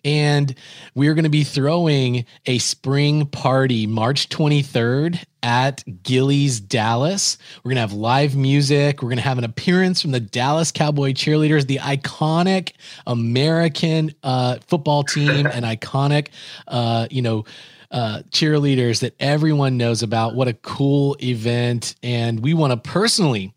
And 0.04 0.54
we're 0.94 1.14
going 1.14 1.24
to 1.24 1.30
be 1.30 1.44
throwing 1.44 2.24
a 2.46 2.58
spring 2.58 3.26
party 3.26 3.86
March 3.86 4.28
23rd 4.28 5.22
at 5.42 5.84
Gilley's 6.02 6.60
Dallas. 6.60 7.36
We're 7.62 7.70
going 7.70 7.76
to 7.76 7.80
have 7.82 7.92
live 7.92 8.36
music. 8.36 9.02
We're 9.02 9.08
going 9.08 9.18
to 9.18 9.24
have 9.24 9.38
an 9.38 9.44
appearance 9.44 10.00
from 10.00 10.12
the 10.12 10.20
Dallas 10.20 10.70
Cowboy 10.70 11.12
cheerleaders, 11.12 11.66
the 11.66 11.78
iconic 11.78 12.72
American 13.06 14.14
uh, 14.22 14.58
football 14.66 15.02
team, 15.02 15.46
and 15.46 15.64
iconic, 15.64 16.28
uh, 16.68 17.08
you 17.10 17.22
know, 17.22 17.44
uh, 17.90 18.22
cheerleaders 18.30 19.00
that 19.00 19.14
everyone 19.18 19.76
knows 19.76 20.02
about. 20.02 20.34
What 20.34 20.48
a 20.48 20.54
cool 20.54 21.16
event. 21.22 21.94
And 22.02 22.40
we 22.40 22.54
want 22.54 22.72
to 22.72 22.76
personally 22.76 23.54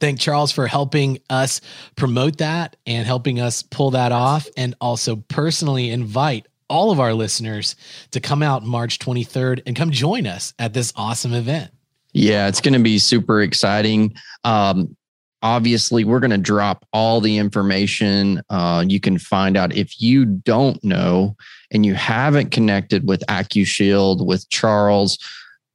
thank 0.00 0.20
Charles 0.20 0.52
for 0.52 0.66
helping 0.66 1.18
us 1.30 1.60
promote 1.96 2.38
that 2.38 2.76
and 2.86 3.06
helping 3.06 3.40
us 3.40 3.62
pull 3.62 3.92
that 3.92 4.12
off, 4.12 4.48
and 4.56 4.74
also 4.80 5.16
personally 5.16 5.90
invite 5.90 6.46
all 6.68 6.90
of 6.90 7.00
our 7.00 7.14
listeners 7.14 7.76
to 8.10 8.20
come 8.20 8.42
out 8.42 8.64
March 8.64 8.98
23rd 8.98 9.62
and 9.66 9.74
come 9.74 9.90
join 9.90 10.26
us 10.26 10.54
at 10.58 10.74
this 10.74 10.92
awesome 10.96 11.32
event. 11.32 11.70
Yeah, 12.12 12.48
it's 12.48 12.60
going 12.60 12.74
to 12.74 12.80
be 12.80 12.98
super 12.98 13.40
exciting. 13.42 14.14
Um, 14.44 14.96
obviously, 15.42 16.04
we're 16.04 16.20
going 16.20 16.30
to 16.30 16.38
drop 16.38 16.86
all 16.92 17.20
the 17.20 17.38
information. 17.38 18.42
Uh, 18.50 18.84
you 18.86 19.00
can 19.00 19.18
find 19.18 19.56
out 19.56 19.74
if 19.74 20.00
you 20.00 20.24
don't 20.24 20.82
know 20.82 21.36
and 21.70 21.84
you 21.84 21.94
haven't 21.94 22.50
connected 22.50 23.06
with 23.06 23.22
AccuShield, 23.28 24.26
with 24.26 24.48
Charles. 24.48 25.18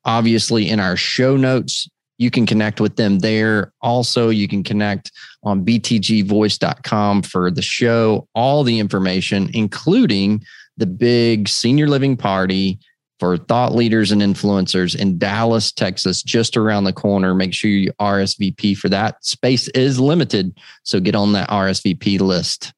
Obviously, 0.05 0.69
in 0.69 0.79
our 0.79 0.97
show 0.97 1.37
notes, 1.37 1.87
you 2.23 2.31
can 2.31 2.45
connect 2.45 2.79
with 2.79 2.95
them 2.95 3.19
there. 3.19 3.73
Also, 3.81 4.29
you 4.29 4.47
can 4.47 4.63
connect 4.63 5.11
on 5.43 5.65
btgvoice.com 5.65 7.21
for 7.21 7.51
the 7.51 7.61
show, 7.61 8.27
all 8.33 8.63
the 8.63 8.79
information, 8.79 9.49
including 9.53 10.41
the 10.77 10.87
big 10.87 11.47
senior 11.47 11.87
living 11.87 12.15
party 12.17 12.79
for 13.19 13.37
thought 13.37 13.75
leaders 13.75 14.11
and 14.11 14.21
influencers 14.21 14.95
in 14.99 15.17
Dallas, 15.17 15.71
Texas, 15.71 16.23
just 16.23 16.57
around 16.57 16.85
the 16.85 16.93
corner. 16.93 17.35
Make 17.35 17.53
sure 17.53 17.69
you 17.69 17.91
RSVP 17.99 18.75
for 18.77 18.89
that. 18.89 19.23
Space 19.23 19.67
is 19.69 19.99
limited, 19.99 20.57
so 20.83 20.99
get 20.99 21.15
on 21.15 21.33
that 21.33 21.49
RSVP 21.49 22.19
list. 22.19 22.73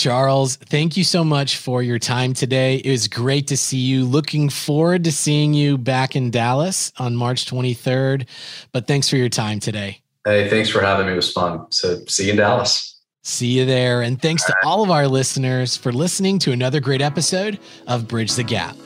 Charles, 0.00 0.56
thank 0.56 0.96
you 0.96 1.04
so 1.04 1.22
much 1.22 1.58
for 1.58 1.82
your 1.82 1.98
time 1.98 2.32
today. 2.32 2.76
It 2.76 2.90
was 2.90 3.06
great 3.06 3.48
to 3.48 3.56
see 3.56 3.76
you. 3.76 4.06
Looking 4.06 4.48
forward 4.48 5.04
to 5.04 5.12
seeing 5.12 5.52
you 5.52 5.76
back 5.76 6.16
in 6.16 6.30
Dallas 6.30 6.90
on 6.96 7.14
March 7.14 7.44
23rd. 7.44 8.26
But 8.72 8.86
thanks 8.86 9.10
for 9.10 9.16
your 9.16 9.28
time 9.28 9.60
today. 9.60 10.00
Hey, 10.24 10.48
thanks 10.48 10.70
for 10.70 10.80
having 10.80 11.04
me. 11.04 11.12
It 11.12 11.16
was 11.16 11.30
fun. 11.30 11.70
So, 11.70 12.02
see 12.06 12.24
you 12.24 12.30
in 12.30 12.38
Dallas. 12.38 12.98
See 13.24 13.58
you 13.58 13.66
there. 13.66 14.00
And 14.00 14.20
thanks 14.22 14.42
to 14.46 14.54
all 14.64 14.82
of 14.82 14.90
our 14.90 15.06
listeners 15.06 15.76
for 15.76 15.92
listening 15.92 16.38
to 16.38 16.52
another 16.52 16.80
great 16.80 17.02
episode 17.02 17.58
of 17.86 18.08
Bridge 18.08 18.32
the 18.32 18.42
Gap. 18.42 18.76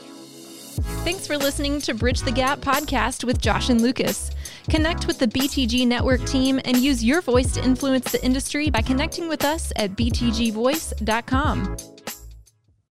Thanks 1.05 1.25
for 1.25 1.37
listening 1.37 1.79
to 1.79 1.93
Bridge 1.93 2.23
the 2.23 2.33
Gap 2.33 2.59
podcast 2.59 3.23
with 3.23 3.39
Josh 3.39 3.69
and 3.69 3.79
Lucas. 3.79 4.31
Connect 4.69 5.07
with 5.07 5.19
the 5.19 5.27
BTG 5.27 5.87
Network 5.87 6.25
team 6.25 6.59
and 6.65 6.77
use 6.77 7.03
your 7.03 7.21
voice 7.21 7.51
to 7.53 7.63
influence 7.63 8.11
the 8.11 8.23
industry 8.25 8.69
by 8.69 8.81
connecting 8.81 9.27
with 9.27 9.45
us 9.45 9.71
at 9.75 9.91
btgvoice.com. 9.91 11.77